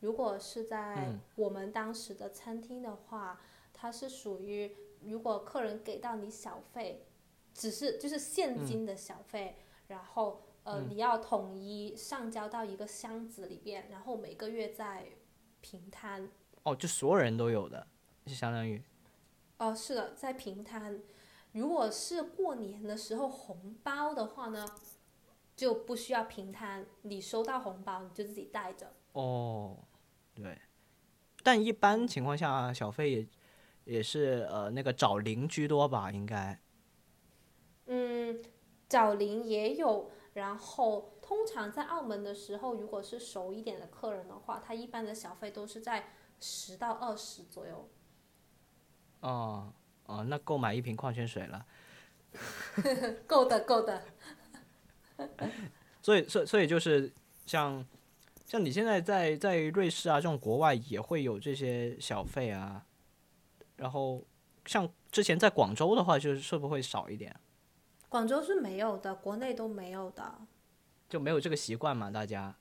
[0.00, 3.40] 如果是在嗯我们当时的餐厅的话，
[3.74, 4.74] 它是属于
[5.04, 7.04] 如果客人给到你小费，
[7.54, 9.56] 只是就是现金的小费，
[9.88, 15.06] 然后呃、嗯你要统一上交到一个箱子里边，然后每个月再
[15.68, 16.28] 平摊。
[16.62, 17.84] 哦，就所有人都有的，
[18.24, 18.80] 就相当于
[19.58, 21.00] 哦，是的，在平摊。
[21.52, 24.64] 如果是过年的时候红包的话呢，
[25.56, 28.92] 就不需要平摊，你收到红包你就自己带着。
[29.12, 29.76] 哦，
[30.34, 30.56] 对。
[31.42, 33.26] 但一般情况下，小费也
[33.84, 36.60] 也是呃那个找零居多吧，应该。
[37.86, 38.40] 嗯，
[38.88, 47.88] 找零也有，然后通常在澳门的时候，如果是熟一点的客人的话，他一般的小费都是在十到二十左右。
[49.20, 49.72] 哦
[50.04, 51.66] 哦，那够买一瓶矿泉水了。
[53.26, 54.04] 够的，够的。
[56.00, 57.12] 所以，所以所以就是
[57.44, 57.84] 像
[58.44, 62.86] 像你现在在在瑞士啊这种国外也会有这些小费啊，
[63.74, 64.22] 然后
[64.66, 67.34] 像之前在广州的话，就是会不会少一点？
[68.08, 70.46] 广州是没有的，国内都没有的。
[71.08, 72.54] 就没有这个习惯嘛，大家。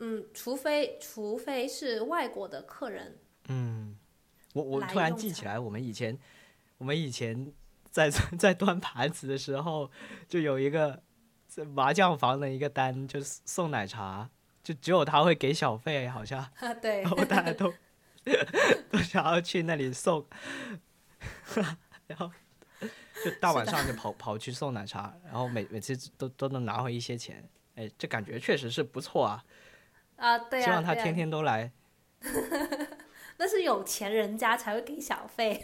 [0.00, 3.18] 嗯，除非除非是外国的客人，
[3.48, 3.98] 嗯，
[4.54, 6.16] 我我突然记起来，我们以前
[6.78, 7.52] 我们以前
[7.90, 8.08] 在
[8.38, 9.90] 在端盘子的时候，
[10.28, 11.02] 就有一个
[11.48, 14.30] 在麻将房的一个单，就是送奶茶，
[14.62, 17.74] 就只有他会给小费，好像， 啊对然，后大家都
[18.92, 20.24] 都想要去那里送，
[22.06, 22.30] 然后
[23.24, 27.48] 就大晚上就跑跑去送奶茶，然后每每次都都能拿回一些钱，
[27.78, 29.44] 哎，这感觉确实是不错啊，
[30.16, 31.70] 啊，对希望他天天都来。
[33.38, 35.62] 那是有钱人家才会给小费。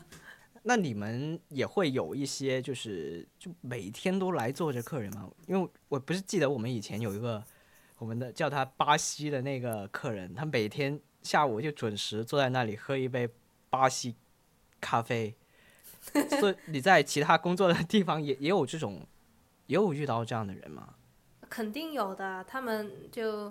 [0.64, 5.30] 那你们也会有一些就是就每天都来坐着客人吗？
[5.46, 7.42] 因为我不是记得我们以前有一个
[7.98, 13.26] 我们的叫他巴西的那个客人，他每天下午就准时坐在那里喝一杯
[13.70, 14.14] 巴西
[14.78, 15.34] 咖啡。
[16.38, 19.06] 所以你在其他工作的地方也也有这种，
[19.68, 20.94] 也有遇到这样的人吗？
[21.56, 23.50] 肯定有的，他们就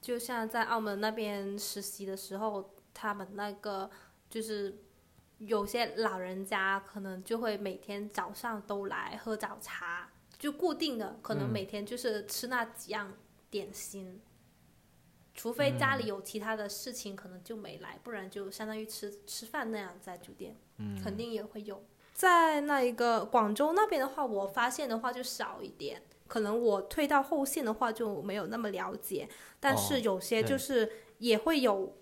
[0.00, 3.90] 就像在澳门那边实习的时候，他们那个
[4.28, 4.84] 就是
[5.38, 13.14] 有些老人家可能就会每天早上都来喝早茶，就固定的，可能嗯每天就是吃那几样
[13.50, 14.22] 点心。
[15.34, 21.82] 除非家里有其他的事情，可能就没来，不然就相当于吃吃饭那样在酒店，嗯，肯定也会有。
[22.14, 29.28] 在那一个广州那边的话，我发现的话就少一点，可能我退到后线的话就没有那么了解，
[29.58, 31.98] 但哦是有些就是也会有，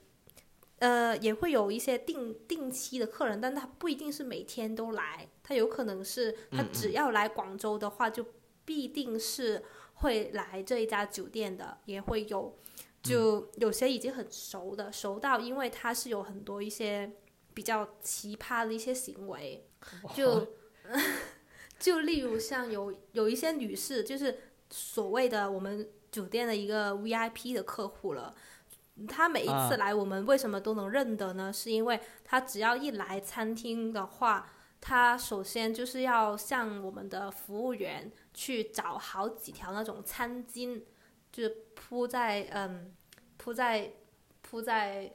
[0.80, 6.68] 呃，也会有一些定定期的客人，但他不一定是每天都来，他有可能是他嗯。
[6.70, 8.22] 只要来广州的话，就
[8.66, 9.64] 必定是
[9.94, 12.54] 会来这一家酒店的，也会有，
[13.02, 17.10] 就有些已经很熟的，熟到因为他是有很多一些
[17.54, 19.66] 比较奇葩的一些行为，
[20.14, 20.46] 就
[21.78, 24.38] 就例如像有有一些女士，就是
[24.70, 28.34] 所谓的我们酒店的一个 VIP 的客户了。
[29.06, 31.52] 她每一啊次来，我们为什么都能认得呢？
[31.52, 34.50] 是因为她只要一来餐厅的话，
[34.80, 40.82] 她首先就是要向我们的服务员去找好几条那种餐巾，
[41.30, 42.92] 就是铺在嗯
[43.36, 43.92] 铺在
[44.42, 45.12] 铺在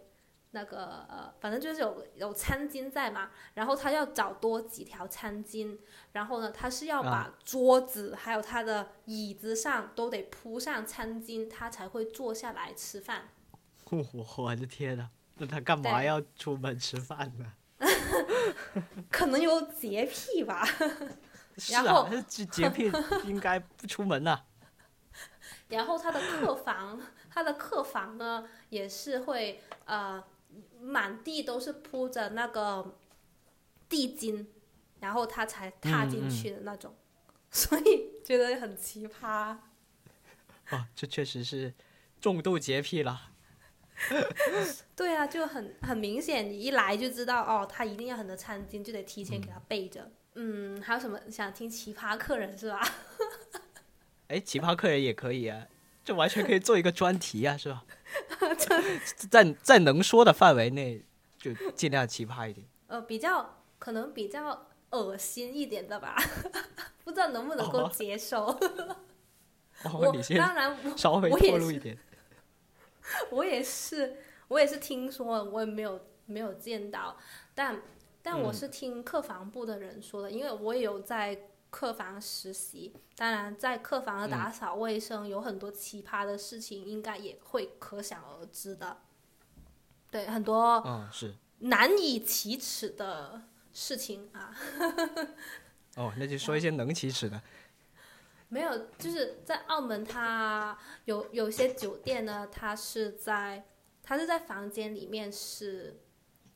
[0.56, 5.78] 那个呃，反正就是有有餐巾在嘛，然后他要找多几条餐巾，
[6.12, 13.30] 然后呢，他是要把啊桌子还有他的椅子上都得铺上餐巾，他才会坐下来吃饭。
[14.38, 17.54] 我的天呐，那他干嘛要出门吃饭呢？
[19.12, 20.64] 可能有洁癖吧，
[21.58, 22.91] 是然后啊，这洁癖
[23.26, 24.39] 应该不出门呐、
[25.68, 26.99] 然后他的客房，
[27.30, 30.24] 他的客房呢也是会呃
[30.84, 32.95] 满地都是铺着那个
[33.88, 34.45] 地巾，
[34.99, 36.93] 然后他才踏进去的那种，
[37.49, 39.57] 所以觉得很奇葩。
[40.69, 41.73] 哦，这确实是
[42.19, 43.29] 重度洁癖了。
[44.95, 50.11] 对啊，就很很明显，你一来就知道哦，他一定要很多餐巾，就得提前给他备着。
[50.36, 52.81] 嗯，还有什么想听奇葩客人是吧？
[54.27, 55.67] 哎，奇葩客人也可以啊，
[56.03, 57.86] 这完全可以做一个专题啊，是吧？
[59.29, 61.03] 在在能说的范围内，
[61.38, 62.65] 就尽量奇葩一点。
[62.88, 66.15] 呃，比较可能比较恶心一点的吧，
[67.03, 68.45] 不知道能不能够接受。
[69.84, 71.97] 我当然稍微透露一点。
[73.31, 74.17] 我也是，
[74.47, 77.17] 我也是听说，我也没有没有见到，
[77.53, 77.81] 但
[78.21, 82.93] 但我是听客房部的人说的，因为我也有在客房实习。
[83.15, 88.97] 当然，在客房的打扫卫生有很多奇葩的事情，应该也会可想而知的。
[90.11, 93.41] 对，很多嗯是难以启齿的
[93.74, 94.55] 事情啊。
[95.97, 97.41] 哦，那就说一些能启齿的。
[98.49, 103.65] 没有，就是在澳门，它有有些酒店呢，它是在
[104.03, 105.99] 它是在房间里面是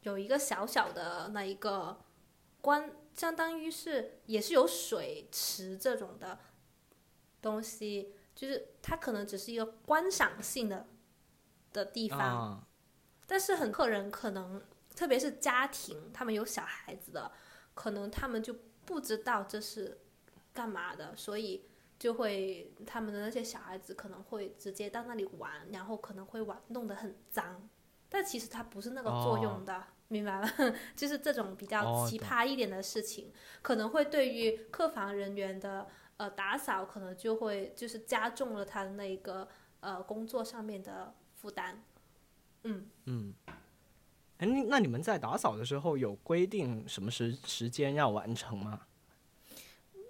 [0.01, 1.99] 有一个小小的那一个
[2.61, 6.39] 关，相当于是也是有水池这种的
[7.41, 10.87] 东西，就是它可能只是一个观赏性的
[11.73, 12.65] 的地方，
[13.25, 14.61] 但是很客人可能
[14.95, 17.29] 特别是家庭，他们有小孩子的，
[17.73, 18.55] 可能他们就
[18.85, 19.99] 不知道这是
[20.53, 21.67] 干嘛的，所以。
[21.99, 27.67] 就会他们的那些小孩子可能会直接到那里玩，然后可能会玩弄得很脏，
[28.07, 30.49] 但其实它不是那个作用的，明白吗？
[30.95, 33.31] 就是这种比较奇葩一点的事情，
[33.61, 35.87] 可能会对于客房人员的
[36.17, 39.47] 呃打扫，可能就会就是加重了他的那个
[39.81, 41.83] 呃工作上面的负担。
[42.63, 43.33] 嗯嗯，
[44.37, 48.87] 哎，那你们在打扫的时候有规定什么时时间要完成吗？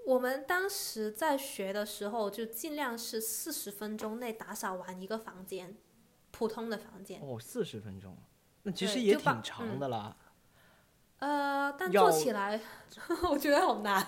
[0.06, 5.76] 我们当时在学的时候，就尽量是四十分钟内打扫完一个房间，
[6.32, 7.20] 普通的房间。
[7.22, 8.18] 哦，四十分钟，
[8.68, 10.14] 那其实也挺长的啦。
[11.20, 12.60] 呃，但做起来
[13.32, 14.06] 我觉得好难，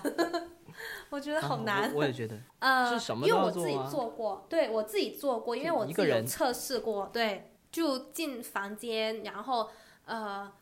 [1.08, 1.90] 我觉得好难。
[1.94, 2.38] 我也觉得。
[2.58, 2.92] 呃，
[3.22, 9.70] 因为我自己做过，对我自己做过，因为我自己有测试过，对，就进房间，然后
[10.04, 10.52] 呃。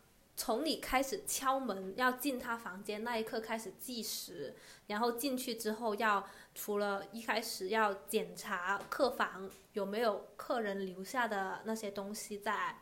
[0.41, 4.55] 从你开始敲门要进他房间那一刻开始计时，
[4.87, 6.25] 然后进去之后要
[6.55, 12.77] 除了一开始要检查客房有没有客人留下的那些东西在，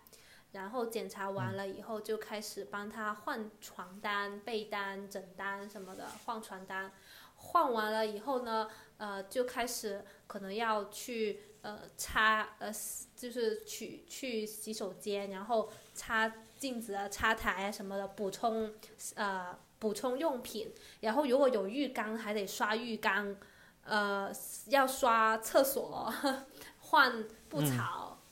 [0.57, 6.90] 然后检查完了以后就开始帮他换床单、被单、枕单什么的换床单，
[7.36, 12.72] 换完了以后呢，呃，就开始可能要去呃擦呃
[13.14, 16.32] 就是去去洗手间，然后擦。
[16.59, 18.72] 镜子啊、擦台啊什么的，补充
[19.14, 23.36] 呃补充用品，然后如果有浴缸还得刷浴缸，
[23.84, 24.32] 呃
[24.68, 26.11] 要刷厕所，
[26.80, 28.22] 换布草，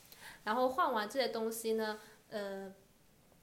[0.44, 2.00] 然后换完这些东西呢，
[2.34, 2.74] 呃，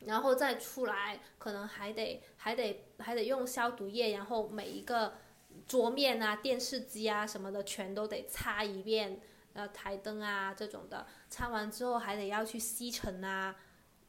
[0.06, 5.16] 然后再出来，可能还得还得还得用消毒液，然后每一个
[5.66, 9.20] 桌面啊、电视机啊什么的全都得擦一遍，
[9.54, 13.56] 呃台灯啊这种的，擦完之后还得要去吸尘啊，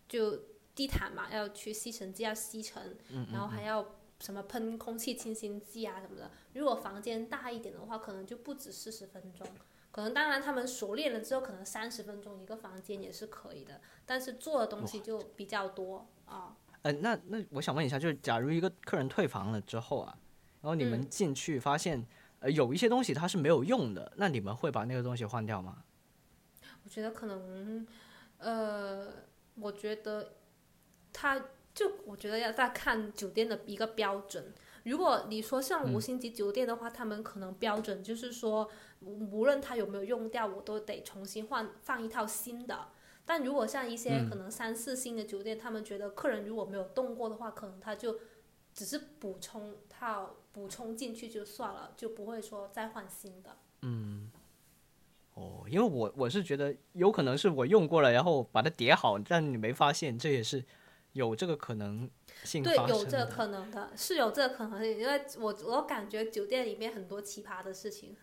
[0.09, 0.39] 就。
[0.74, 2.97] 地毯嘛，要去吸尘机要吸尘，
[3.30, 6.30] 然后还要什么喷空气清新剂啊什么的。
[6.55, 9.47] 如果房间大一点的话，可能就不止四十分钟，
[9.93, 13.80] 可能当然他们熟练了之后，可能三十分钟一个房间也是可以的。
[14.05, 16.57] 但是做的东西就比较多啊。
[16.82, 20.18] 呃，那那我想问一下，就是假如一个客人退房了之后啊，
[20.62, 22.05] 然后你们进去发现
[22.40, 25.84] 呃有一些东西它是没有用的，那你们会把那个东西换掉吗？
[26.82, 27.86] 我觉得可能，
[28.38, 29.07] 呃，
[29.55, 30.32] 我觉得。
[31.14, 31.38] 他
[31.74, 34.55] 就我觉得要再看酒店的一个标准。
[34.84, 38.70] 如果你说像五星级酒店的话，他们可能标准就是说，
[39.05, 42.89] 无论它有没有用掉，我都得重新换放一套新的。
[43.25, 48.19] 但如果像一些可能三四星的酒店，他们觉得客人如果没有动过的话，可能他就
[48.75, 53.57] 只是补充套补充进去就算了，就不会说再换新的。
[53.83, 54.31] 嗯。
[55.35, 60.65] 哦，因为我我是觉得有可能是我用过了，然后把它叠好，但你没发现，这也是。
[61.13, 62.09] 有这个可能
[62.43, 68.17] 性，对，有这个可能的，是有这个可能性，因为我我感觉酒店里面很多奇葩的事情。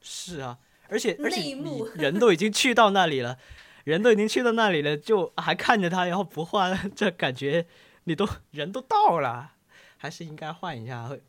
[0.00, 0.58] 是啊，
[0.88, 3.38] 而且而且你 人都已经去到那里了，
[3.84, 7.66] 人都已经去到那里了，就还看着他，然后不换，这感觉
[8.04, 9.52] 你都人都到了，
[9.96, 11.22] 还是应该换一下，会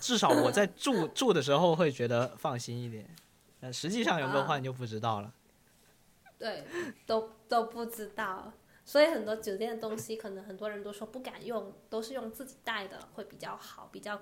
[0.00, 3.06] 至少我在住住的时候会觉得放心一点。
[3.60, 5.32] 呃，实际上有没有换就不知道了。
[6.38, 6.64] 对，
[7.06, 8.52] 都都不知道。
[8.84, 14.20] 所以很多酒店的东西，可能很多人都说不敢用，都是用自己带的会比较好，比较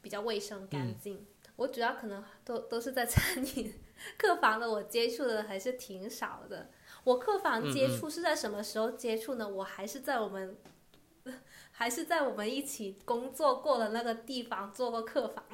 [0.00, 1.26] 比较卫生干净。
[1.56, 3.74] 我主要可能都都是在餐饮
[4.16, 6.70] 客房的，我接触的还是挺少的。
[7.04, 9.48] 我客房接触是在什么时候接触呢？
[9.48, 10.56] 我还是在我们
[11.72, 15.44] 还是在我们一起工作过的那个地方做过客房。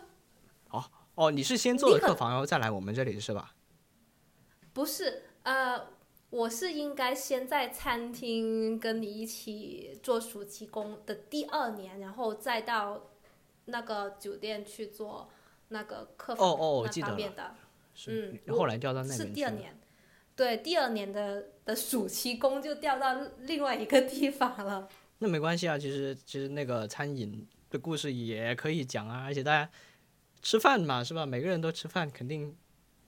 [0.70, 0.84] 哦
[1.14, 3.54] 哦，你是先做了客房，然后再来我们这里是吧？
[4.72, 5.88] 不是，呃，
[6.30, 13.10] 我是应该先在餐厅跟你一起做暑期工的第二年，然后再到
[13.66, 15.30] 那个酒店去做
[15.68, 16.48] 那个客房
[16.84, 17.54] 那方面的。
[18.08, 19.78] 嗯，后来调到那边是第二年，
[20.34, 24.88] 对，第二年的的暑期工就调到另外一个地方了。
[25.18, 29.70] 那没关系啊，其实其实那个餐饮的故事也可以讲啊，而且大家
[30.42, 31.24] 吃饭嘛，是吧？
[31.24, 32.56] 每个人都吃饭，肯定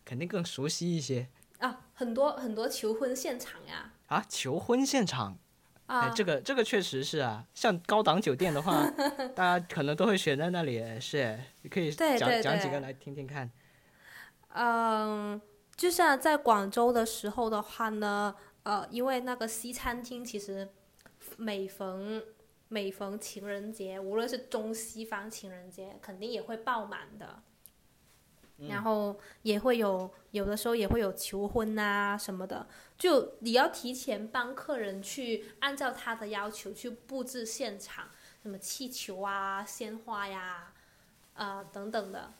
[0.04, 1.28] 肯定更熟悉一些。
[1.58, 3.92] 啊，很多很多求婚现场呀！
[4.06, 5.38] 啊，求婚现场，
[5.86, 7.44] 啊，这个这个确实是啊。
[7.54, 8.84] 像高档酒店的话，
[9.34, 13.50] 大家可能都会选在那里，是，你可以讲讲几个来听听看。
[14.54, 15.40] 嗯，
[15.76, 20.68] 就像在广州的时候的话呢，呃，因为那个西餐厅其实
[21.36, 22.22] 每逢
[22.68, 27.42] 每逢情人节，无论是中西方情人节，肯定也会爆满的。
[28.68, 38.08] 然后也会有，有的时候也会有求婚啊什么的，就你要提前帮客人去按照他的要求去布置现场，
[38.42, 40.72] 什么气球啊、鲜花呀，
[41.34, 42.32] 啊等等的，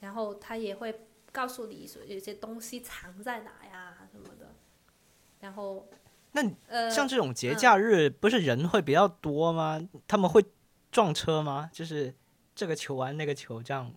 [0.00, 4.52] 然后他也会告诉你说有些东西藏在哪呀什么的，
[5.38, 5.88] 然后
[6.32, 9.80] 那呃像这种节假日不是人会比较多吗？
[10.08, 10.44] 他们会
[10.90, 11.70] 撞车吗？
[11.72, 12.12] 就是
[12.52, 13.94] 这个球完那个球这样。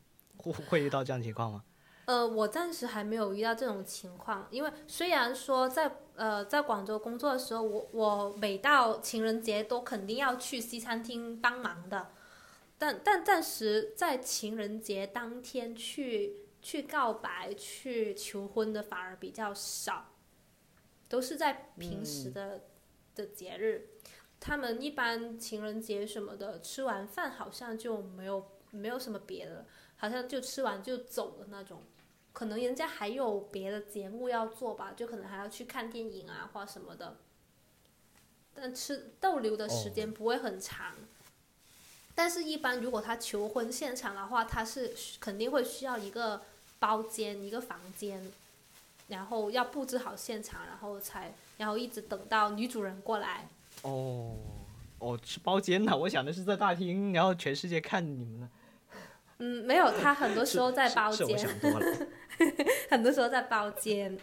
[0.51, 1.63] 会 会遇到这样情况吗？
[2.05, 12.09] 呃，我暂时还没有遇到这种情况，因为虽然说在呃在广州工作的时候，我我每到情人节都肯定要去西餐厅帮忙的，
[12.77, 20.11] 但但暂时在情人节当天去去告白、去求婚的反而比较少，
[21.07, 22.63] 都是在平时的
[23.15, 23.87] 的节日，
[24.41, 29.65] 他们一般情人节什么的吃完饭好像就没有没有什么别的。
[29.97, 31.81] 好像就吃完就走的那种，
[32.33, 37.17] 可能人家还有别的节目要做吧，就可能还要去看电影啊或什么的。
[38.55, 40.95] 但吃逗留的时间不会很长。
[42.15, 46.43] 但是，一般如果他求婚现场的话，他是肯定会需要一个
[46.77, 48.31] 包间、一个房间，
[49.07, 53.47] 然后要布置好现场，然后才，然后一直等到女主人过来。
[53.81, 54.35] 哦，
[54.99, 58.49] 哦，是包间呐，我想的是在大厅，然后全世界看你们呢。
[59.45, 61.37] 嗯，没有，他很多时候在包间。
[62.89, 64.17] 很多时候在包间，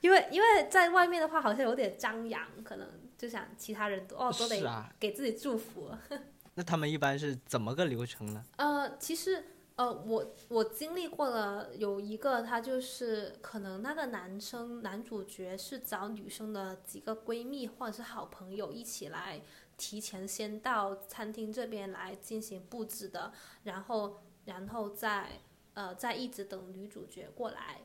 [0.00, 4.62] 因为因为在外面的话好像有点张扬，可能就想其他人都哦都得
[4.98, 5.90] 给自己祝福。
[6.54, 8.44] 那他们一般是怎么个流程呢？
[8.56, 9.44] 呃，其实
[9.76, 19.40] 呃，我我经历过了有一个，他就是可能那个男生男主角是找女生的几个闺蜜或者是好朋友一起来。
[19.80, 25.40] 提前先到餐厅这边来进行布置的，然后，然后再，
[25.72, 27.80] 呃，再一直等女主角过来，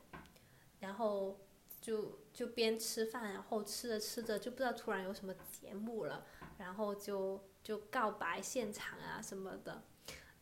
[0.82, 1.40] 然后
[1.80, 6.26] 就就边吃饭，然后吃着吃着就不知道突然有什么节目了，
[6.58, 9.82] 然后就就告白现场啊什么的。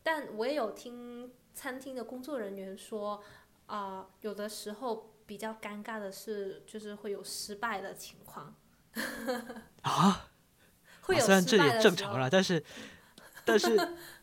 [0.02, 3.22] 但我也有听餐厅的工作人员说，
[3.66, 8.56] 啊，有的时候比较尴尬的是，就是会有失败的情况。
[9.82, 10.30] 啊？
[11.06, 12.62] 虽然这也正常了，但是，
[13.44, 13.76] 但是，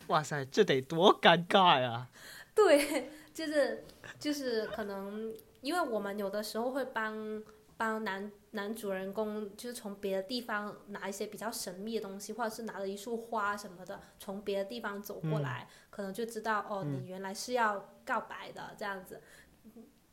[0.07, 2.07] 哇塞，这得多尴尬呀！
[2.55, 3.85] 对，就是
[4.19, 7.41] 就是可能，因为我们有的时候会帮
[7.77, 19.21] 帮男男主人公，就是从别的地方拿一些比较神秘的东西，或者是拿了一束花什么的，从别的地方走过来，可能就知道哦，你原来是要告白的这样子，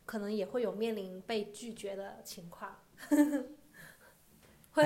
[0.07, 2.77] 可能也会有面临被拒绝的情况。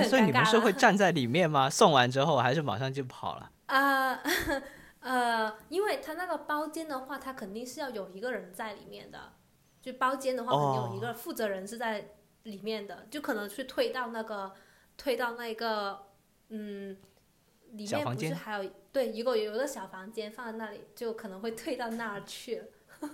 [0.04, 1.68] 所以你们是会站在里面吗？
[1.70, 3.50] 送完之后还是马上就跑了？
[3.66, 4.18] 啊，
[5.00, 9.32] 呃，因为他那个包间的话，他肯定是要有一个人在里面的。
[9.80, 12.10] 就包间的话，肯定有一个负责人是在
[12.44, 14.52] 里面的，就可能去退到那个，
[14.96, 16.06] 退到那个，
[16.50, 16.96] 嗯，
[17.72, 22.62] 里面不是还有对如果有一个小房间放在那里，就可能会退到那儿去。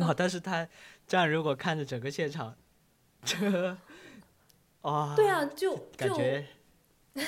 [0.00, 0.68] 哦，但是他
[1.04, 2.54] 这样如果看着整个现场，
[3.24, 3.76] 这。
[4.82, 6.46] 啊，对啊，就感觉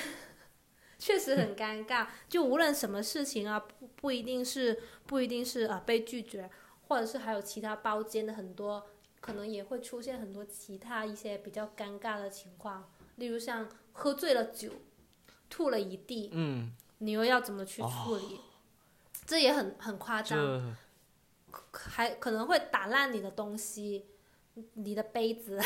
[0.97, 2.07] 确实很尴尬。
[2.29, 6.49] 就无论什么事情啊，不不一定是不一定是啊被拒绝，
[6.87, 8.87] 或者是还有其他包间的很多
[9.19, 14.71] 可能也会出现很多其他一些比较尴尬的情况，例如像喝醉了酒，
[15.49, 18.39] 吐了一地，嗯，你又要怎么去处理？
[19.25, 20.75] 这也很很夸张，
[21.71, 24.05] 还可能会打烂你的东西，
[24.73, 25.59] 你的杯子，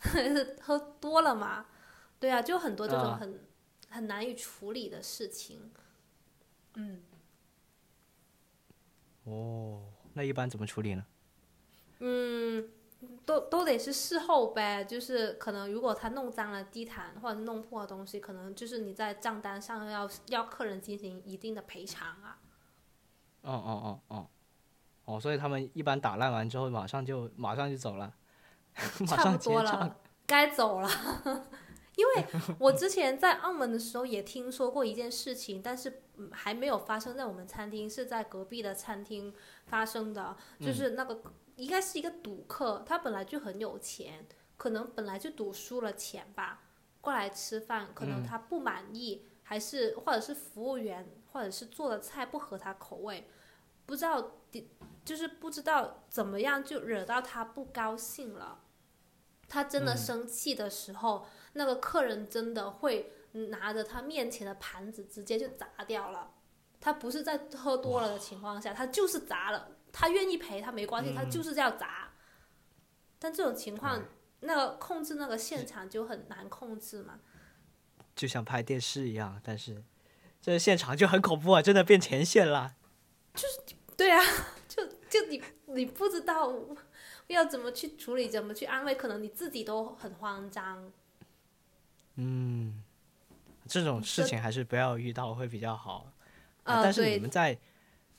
[0.60, 1.66] 喝多了嘛？
[2.18, 3.40] 对啊，就很多这种啊很、
[3.88, 5.70] 很难以处理的事情。
[6.74, 7.02] 嗯
[9.24, 9.82] 哦，
[10.14, 11.04] 那一般怎么处理呢？
[11.98, 12.68] 嗯，
[13.24, 22.38] 都都得是事后呗，就是可能如果他弄脏了地毯或者弄破了东西，可能就是你在账单上要要客人进行一定的赔偿啊。
[23.42, 24.28] 哦哦哦哦，
[25.04, 28.12] 哦，所以他们一般打烂完之后，马上就马上就走了，马
[29.06, 29.62] 差不多。
[29.62, 29.96] 了，
[30.26, 30.88] 该走了。
[31.96, 32.26] 因为
[32.58, 39.34] 我之前在澳门的时候也听说过一件事情，但是嗯还没有发生在我们餐厅，是在隔壁的餐厅
[39.64, 40.36] 发生的。
[40.60, 41.22] 就是那个、
[41.56, 44.26] 应该是一个赌客，他本来就很有钱，
[44.58, 46.64] 可能本来就赌输了钱吧，
[47.00, 53.26] 过来吃饭，可能他不满意，还是或者是服务员或者是做的菜不合他口味，
[53.86, 54.32] 不知道
[55.02, 58.64] 就是不知道怎么样就惹到他不高兴了。
[59.48, 66.32] 他真的生气的时候，那个客人真的会拿着他面前的盘子直接就砸掉了。
[66.80, 69.68] 他不是在喝多了的情况下，他就是砸了。
[69.92, 72.12] 他愿意赔他没关系，他就是要砸。
[73.18, 74.04] 但这种情况，
[74.40, 77.20] 那个控制那个现场就很难控制嘛。
[78.14, 79.82] 就像拍电视一样，但是
[80.42, 82.74] 这现场就很恐怖啊，真的变前线了。
[83.34, 83.60] 就是
[83.96, 84.22] 对啊，
[84.68, 86.52] 就就你你不知道
[87.28, 90.92] 要怎么去处理，怎么去安慰，可能你自己都很慌张。
[92.14, 92.82] 嗯，
[93.66, 96.12] 这种事情还是不要遇到会比较好。
[96.64, 97.58] 但是你，们在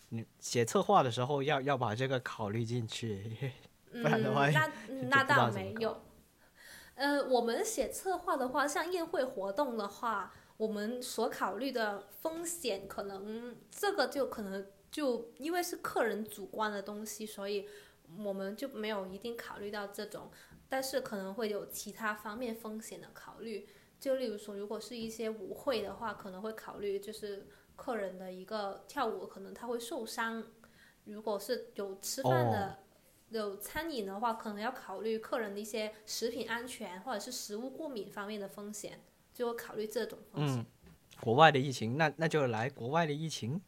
[0.10, 3.52] 你写策划的时候要要把这个考虑进去。
[3.92, 4.72] 嗯， 不然的话那
[5.10, 6.02] 那倒没有。
[6.96, 17.68] 呃，我们写策划的话，像宴会活动的话，我们所考虑的风险，可能这个就可能就因为是客人主观的东西，所以
[18.18, 20.32] 我们就没有一定考虑到这种，
[20.70, 23.68] 但是可能会有其他方面风险的考虑。
[24.00, 30.44] 就例如说，如果是一些舞会的话，可能会考虑就是客人的一个跳舞，可能他会受伤。
[31.06, 32.80] 如果是有吃饭的、
[33.30, 39.02] 有餐饮的话，可能要考虑客人的一些食品安全或者是食物过敏方面的风险，
[39.34, 40.60] 就会考虑这种风险。
[40.60, 40.66] 嗯，
[41.22, 43.60] 国外的疫情，那那就来国外的疫情。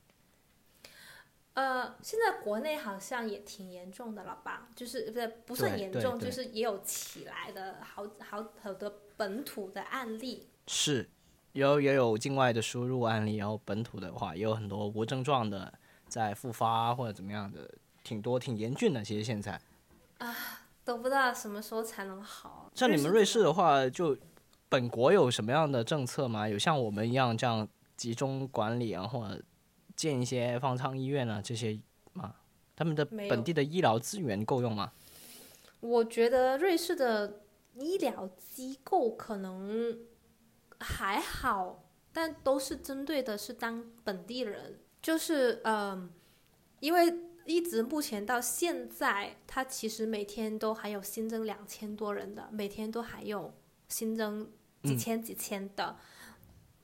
[1.56, 4.70] 呃，现在国内好像也挺严重的了吧？
[4.76, 10.48] 就是不是不算严重，对对就是也有起来的好好好多本土的案例。
[10.68, 11.10] 是，
[11.54, 15.74] 有也有境外的输入案例，然后本土的话也有很多无症状的
[16.08, 17.70] 在复发或者怎么样的，
[18.04, 19.04] 挺多挺严峻的。
[19.04, 19.60] 其实现在
[20.20, 20.34] 啊，
[20.86, 22.72] 都不知道什么时候才能好。
[22.76, 24.16] 像你们瑞士的话，就
[24.70, 26.48] 本国有什么样的政策吗？
[26.48, 27.68] 有像我们一样这样
[27.98, 29.42] 集中管理啊，或者
[30.00, 31.78] 建一些方舱医院啊这些
[32.14, 32.34] 吗？
[32.74, 34.94] 他们的本地的医疗资源够用吗？
[35.82, 37.42] 我觉得瑞士的
[37.76, 40.00] 医疗机构可能
[40.80, 46.10] 还好，但都是针对的是当本地人，就是嗯，
[46.80, 47.14] 因为
[47.44, 53.54] 一直目前到现在，它其实每天都还有新增两千多人的，每天都还有
[53.90, 54.50] 新增
[54.84, 55.98] 几千几千的，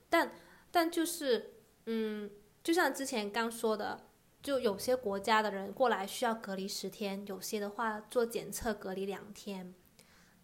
[0.10, 0.34] 但
[0.70, 1.54] 但就是
[1.86, 2.30] 嗯，
[2.66, 4.10] 就像之前刚说的。
[4.46, 9.74] 就有些国家的人过来需要隔离十天，有些的话做检测隔离两天，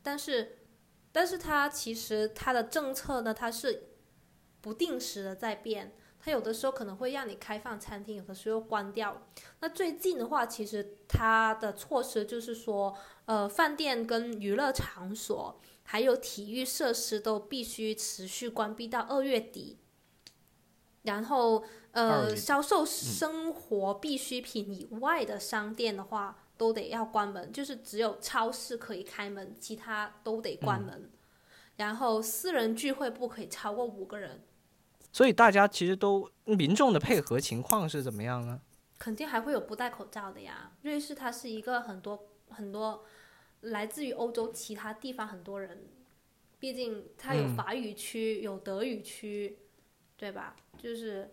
[0.02, 0.58] 但是，
[1.12, 3.90] 但是它其实它的政策呢，它是
[4.60, 9.22] 不定时的在变，它有的时候可能会让你开放餐厅，有的时候又关掉。
[9.60, 19.78] 那最近的话，其实它的措施就是说，呃，饭店跟娱乐场所还有体育设施都必须持续关闭到二月底。
[21.04, 31.10] 然后，呃，销售生活必需品以外的商店的话，都得要关门，就是只有超市可以开门，其他都得关门。
[31.78, 34.44] 然后，私人聚会不可以超过五个人，
[35.12, 38.62] 所以大家其实都民众的配合情况是怎么样呢？
[39.00, 40.72] 肯定还会有不戴口罩的呀。
[40.84, 43.04] 瑞士它是一个很多很多
[43.62, 45.88] 来自于欧洲其他地方很多人，
[46.60, 49.58] 毕竟它有嗯法语区，有德语区，
[50.16, 50.56] 对吧？
[50.78, 51.32] 就是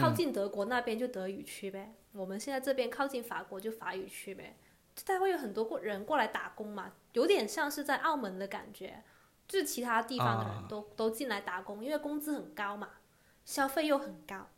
[0.00, 4.56] 靠近德国那边就德语区呗，我们现在这边靠近法国就法语区呗。
[5.04, 9.02] 他会有很多过人过来打工嘛，有点像是在澳门的感觉，
[9.46, 12.88] 就是其他地方的人啊都、都进来打工，因为工资很高嘛，
[13.44, 14.48] 消费又很高，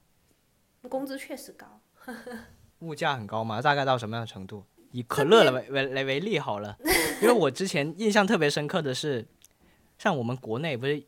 [0.88, 1.80] 工资确实高。
[2.80, 3.60] 物价很高嘛？
[3.60, 4.64] 大概到什么样的程度？
[4.92, 6.78] 以可乐来为为为例好了，
[7.20, 9.26] 因为我之前印象特别深刻的是，
[9.98, 11.02] 像我们国内不是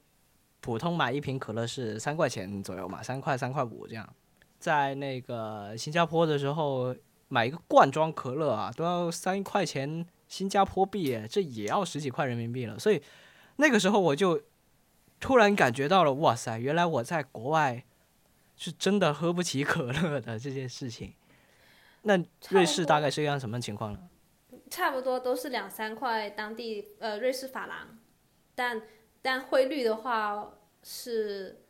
[0.61, 4.15] 普通买一瓶可乐是三块钱左右嘛，三块三块五这样，
[4.61, 6.95] 在那个新加坡的时候
[7.28, 13.03] 买一个罐装可乐啊，都要三块钱新加坡币，这也要十几块人民币了，所以
[13.57, 14.41] 那个时候我就
[15.19, 17.82] 突然感觉到了，哇塞，原来我在国外
[18.57, 21.15] 是真的喝不起可乐的这件事情。
[22.03, 22.16] 那
[22.51, 23.99] 瑞士大概是一样什么情况呢？
[24.70, 27.99] 差不多都是两三块当地呃瑞士法郎，
[28.55, 28.82] 但
[29.20, 31.62] 但汇率的话是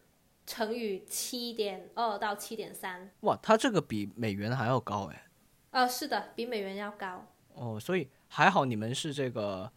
[0.51, 3.09] 乘以七点二到七点三。
[3.21, 5.27] 哇，它这个比美元还要高哎。
[5.71, 7.25] 呃，是的，比美元要高。
[7.55, 9.71] 哦，所以还好你们是这个，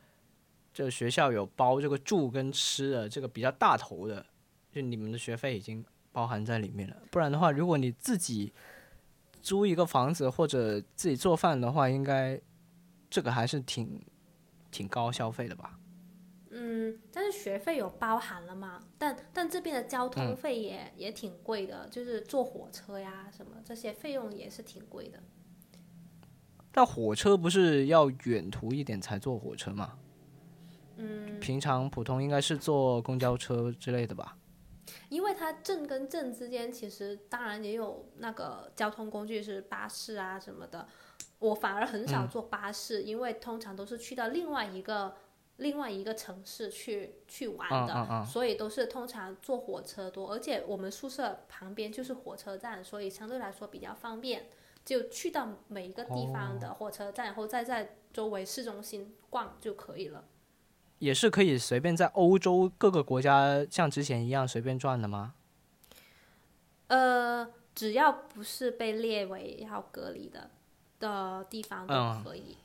[0.74, 4.26] 这学校有包这个住跟吃的这个比较大头的，
[4.72, 6.98] 就你们的学费已经包含在里面了。
[7.12, 8.52] 不然的话，如果你自己
[9.44, 12.42] 租一个房子或者自己做饭的话，应该
[13.12, 14.04] 这个还是挺
[14.72, 15.78] 挺高消费的吧？
[16.56, 18.80] 嗯，但是学费有包含了嘛？
[18.98, 25.20] 但但这边的交通费也、也挺贵的，就是坐火车呀什么这些费用也是挺贵的。
[26.72, 29.98] 但火车不是要远途一点才坐火车吗？
[30.98, 34.38] 嗯，平常普通应该是坐公交车之类的吧？
[35.10, 40.88] 因为它镇跟镇之间其实当然也有那个交通工具是巴士啊什么的，
[41.40, 45.16] 我反而很少坐巴士，因为通常都是去到另外一个
[45.64, 54.46] 另外一个城市去去玩的，所以都是通常坐火车多，而且我们宿舍旁边就是火车站，所以相对来说比较方便，
[54.86, 60.26] 就去到每一个地方的火车站，然后再在周围市中心逛就可以了。
[61.00, 65.34] 也是可以随便在欧洲各个国家像之前一样随便转的吗？
[66.88, 70.50] 呃，只要不是被列为要隔离的
[71.00, 72.58] 的地方都嗯可以，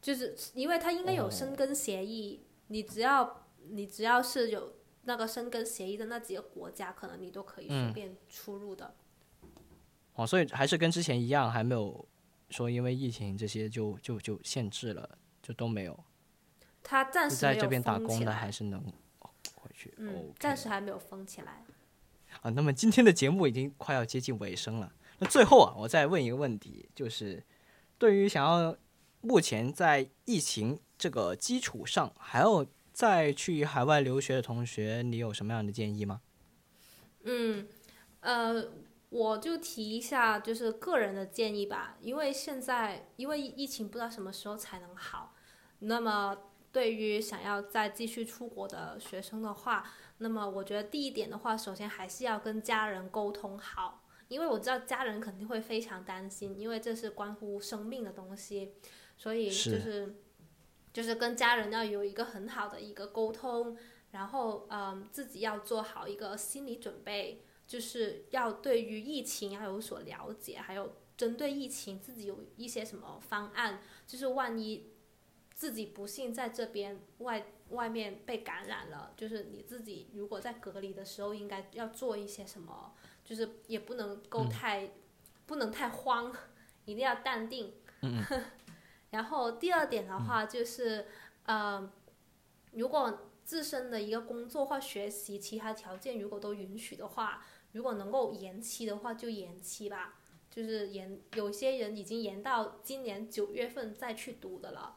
[0.00, 4.74] 就是因为他应该有哦申根协议，你只要你只要是有
[5.04, 8.94] 那个申根协议的那几个国家，可能你都可以随嗯便出入的。
[10.14, 12.06] 哦，所以还是跟之前一样，还没有
[12.50, 15.98] 说因为疫情这些就就就限制了，就都没有。
[16.82, 18.80] 他暂时在这边打工的还，是能
[19.20, 19.94] 哦回去。
[19.98, 21.64] 嗯暂时还没有封起来。
[22.40, 24.92] 啊，那么今天的节目已经快要接近尾声了。
[25.18, 27.42] 那最后啊，我再问一个问题，就是
[27.98, 28.76] 对于想要
[29.20, 36.20] 目前在疫情这个基础上还有再去海外留学的同学，你有什么样的建议吗？
[37.24, 37.68] 嗯，
[38.20, 38.64] 呃，
[39.10, 45.34] 我就提一下，就是个人的建议吧，因为现在因为疫情不知道什么时候才能好，
[45.80, 46.36] 那么
[46.72, 58.72] 对于想要再继续出国的学生的话，那么我觉得第一点的话，首先还是要跟家人沟通好，因为我知道家人肯定会非常担心，因为这是关乎生命的东西，
[59.20, 60.14] 所以就是
[60.94, 63.76] 就是跟家人要有一个很好的一个沟通，
[64.12, 74.90] 然后嗯，自己要做好一个心理准备，就是要对于疫情要有所了解，还有针对疫情自己有一些什么方案，就是万一
[75.52, 84.92] 自己不幸在这边外外面被感染了，就是你自己如果在隔离的时候应该要做一些什么，就是也不能够太、
[85.44, 86.34] 不能太慌，
[86.86, 87.74] 一定要淡定。
[88.02, 88.24] 嗯
[89.10, 91.06] 然后第二点的话就是，
[91.44, 91.90] 呃，
[92.72, 100.16] 如果自身的一个工作或学习其他条件如果都允许的话，如果能够延期的话就延期吧。
[100.50, 104.96] 就是延，有些人已经延到今年九月份再去读的了，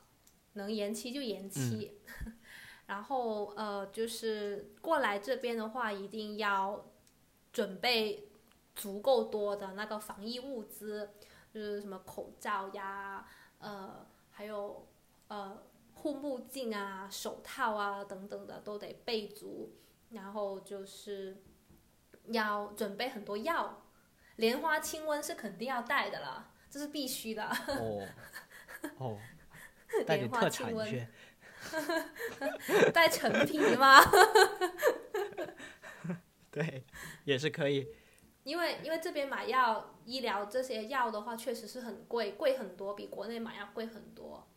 [0.53, 1.99] 能延期就延期。
[2.87, 6.91] 然后呃，就是过来这边的话，一定要
[7.51, 8.27] 准备
[8.75, 11.11] 足够多的那个防疫物资，
[11.53, 13.23] 就是什么口罩呀，
[13.63, 14.85] 呃，还有
[15.29, 15.63] 呃
[15.93, 19.71] 护目镜啊、手套啊等等的都得备足，
[20.09, 21.41] 然后就是
[22.25, 23.83] 要准备很多药，
[24.35, 27.43] 莲花清瘟是肯定要带的啦，这是必须的。
[27.45, 28.07] 哦
[28.97, 29.17] 哦，
[30.05, 31.07] 带点莲花特清瘟产去。
[32.91, 34.01] 带陈皮吗？
[36.51, 36.83] 对，
[37.23, 37.87] 也是可以。
[38.43, 44.47] 因为因为这边买药、医疗这些药的话，确实是很贵，贵很多，比国内买要贵很多。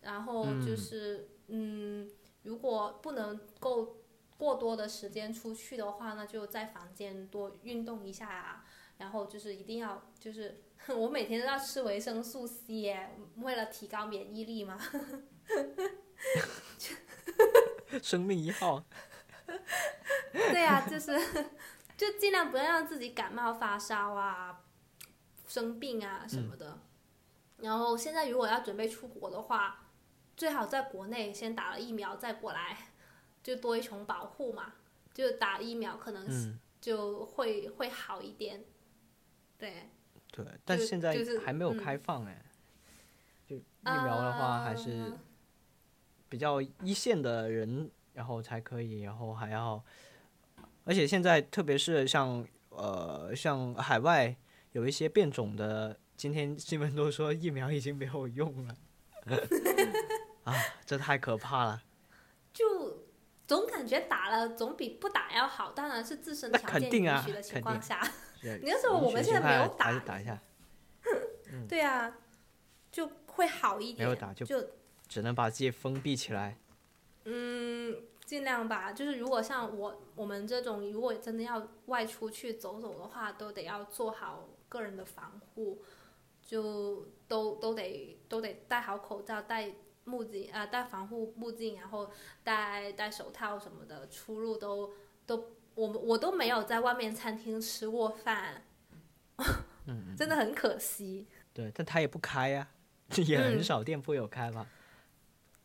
[0.00, 2.08] 然后就是，嗯
[2.42, 3.96] 如果不能够
[4.36, 8.64] 过多的时间出去的话，那就在房间多运动一下啊。
[8.98, 10.62] 然后就是一定要，就是
[10.96, 14.80] 我每天都要吃维生素 C 耶，为了提高免疫力嘛。
[18.02, 18.82] 生命一号。
[20.32, 21.12] 对呀、就是
[21.96, 24.62] 就尽量不要让自己感冒发烧啊、
[25.46, 26.78] 生病啊什么的。
[27.58, 29.86] 然后现在如果要准备出国的话，
[30.36, 32.90] 最好在国内先打了疫苗再过来，
[33.42, 34.74] 就多一重保护嘛。
[35.14, 38.62] 就打疫苗可能就会、会好一点。
[39.56, 39.88] 对，
[40.30, 42.44] 对，但就现在就是还没有嗯开放哎、
[43.48, 45.18] 就疫苗的话还是呃
[46.28, 49.82] 比较一线的人，然后才可以，然后还要，
[50.86, 54.34] 而且现在特别是像呃像海外
[54.70, 58.74] 有一些变种的，今天新闻都说疫苗已经没有用了，
[60.44, 60.54] 啊，
[60.86, 61.82] 这太可怕了。
[62.54, 63.04] 就
[63.46, 68.00] 总感觉打了总比不打要好，当然是自身条件允许的情况下。
[68.40, 70.40] 对你要说我们现在没有打打一下，
[71.68, 72.16] 对啊，
[72.92, 74.06] 就会好一点。
[74.06, 74.64] 没有打就就
[75.08, 76.56] 只能把自己封闭起来。
[77.24, 77.96] 嗯，
[78.26, 78.92] 尽量吧。
[78.92, 85.80] 就是如果像我我们这种，如果真的要外出去走走的话，都得要做好个人的防护，
[86.44, 89.72] 就都都得都得戴好口罩，戴
[90.04, 92.10] 目镜啊、戴防护目镜，然后
[92.44, 94.92] 戴戴手套什么的，出入都
[95.24, 98.62] 都我们我都没有在外面餐厅吃过饭，
[100.16, 101.26] 真的很可惜。
[101.52, 102.68] 对，但他也不开呀、
[103.26, 104.66] 也很嗯少店铺有开吧。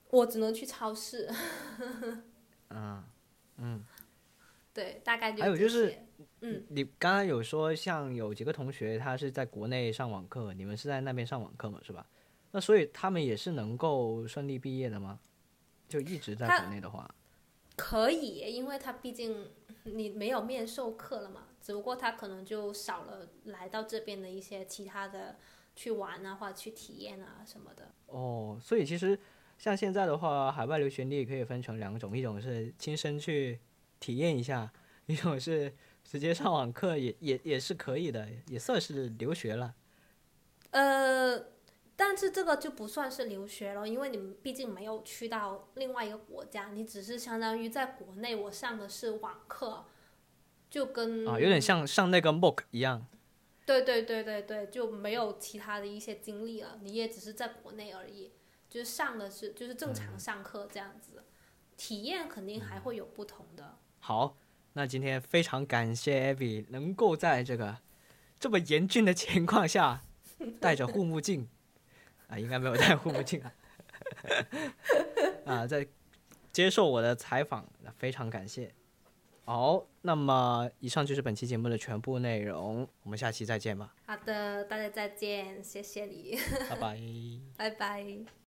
[0.09, 1.29] 我只能去超市，
[2.73, 3.03] 嗯
[3.57, 3.85] 嗯。
[4.73, 5.97] 对，大概就还有就是
[6.39, 12.07] 嗯，你刚刚有说，像有几个同学他是在国内上网课，你们是在那边上网课嘛，是吧？
[12.51, 15.19] 那所以他们也是能够顺利毕业的吗？
[15.89, 17.13] 就一直在国内的话，
[17.75, 19.51] 可以，因为他毕竟
[19.83, 25.37] 你没有面授课了嘛，只不过他可能就少了来到这边的一些其他的
[25.75, 27.91] 去玩啊，或者去体验啊什么的。
[28.05, 29.19] 哦，所以其实
[29.61, 33.59] 像现在的话，海外留学你也可以分成两种，一种是亲身去
[33.99, 34.73] 体验一下，
[35.05, 35.71] 一种是
[36.03, 39.75] 直接上网课也也也是可以的，也算是留学了。
[40.71, 41.39] 呃，
[41.95, 49.85] 但是这个就不算是留学了，因为你们毕竟没有去到另外一个国家，你只是相当于在国内我上的是网课，
[50.71, 53.05] 就跟啊，有点像上那个 MOOC 一样。
[53.63, 58.31] 对对对对对，就没有其他的一些经历了，你也只是在国内而已，
[58.71, 61.21] 就是上的是就是正常上课这样子，
[61.75, 63.77] 体验肯定还会有不同的。
[63.99, 64.37] 好，
[64.73, 67.79] 那今天非常感谢 Abby 能够在这个
[68.39, 70.05] 这么严峻的情况下
[70.61, 71.49] 戴着护目镜
[72.29, 73.53] 啊，应该没有戴护目镜啊，
[75.45, 75.85] 啊，在
[76.53, 78.73] 接受我的采访，非常感谢。
[79.43, 86.39] 好，那么以上就是本期节目的全部内容，我们下期再见吧，好的，大家再见，谢谢你，
[86.69, 86.97] 拜拜。
[87.57, 88.31] 拜拜。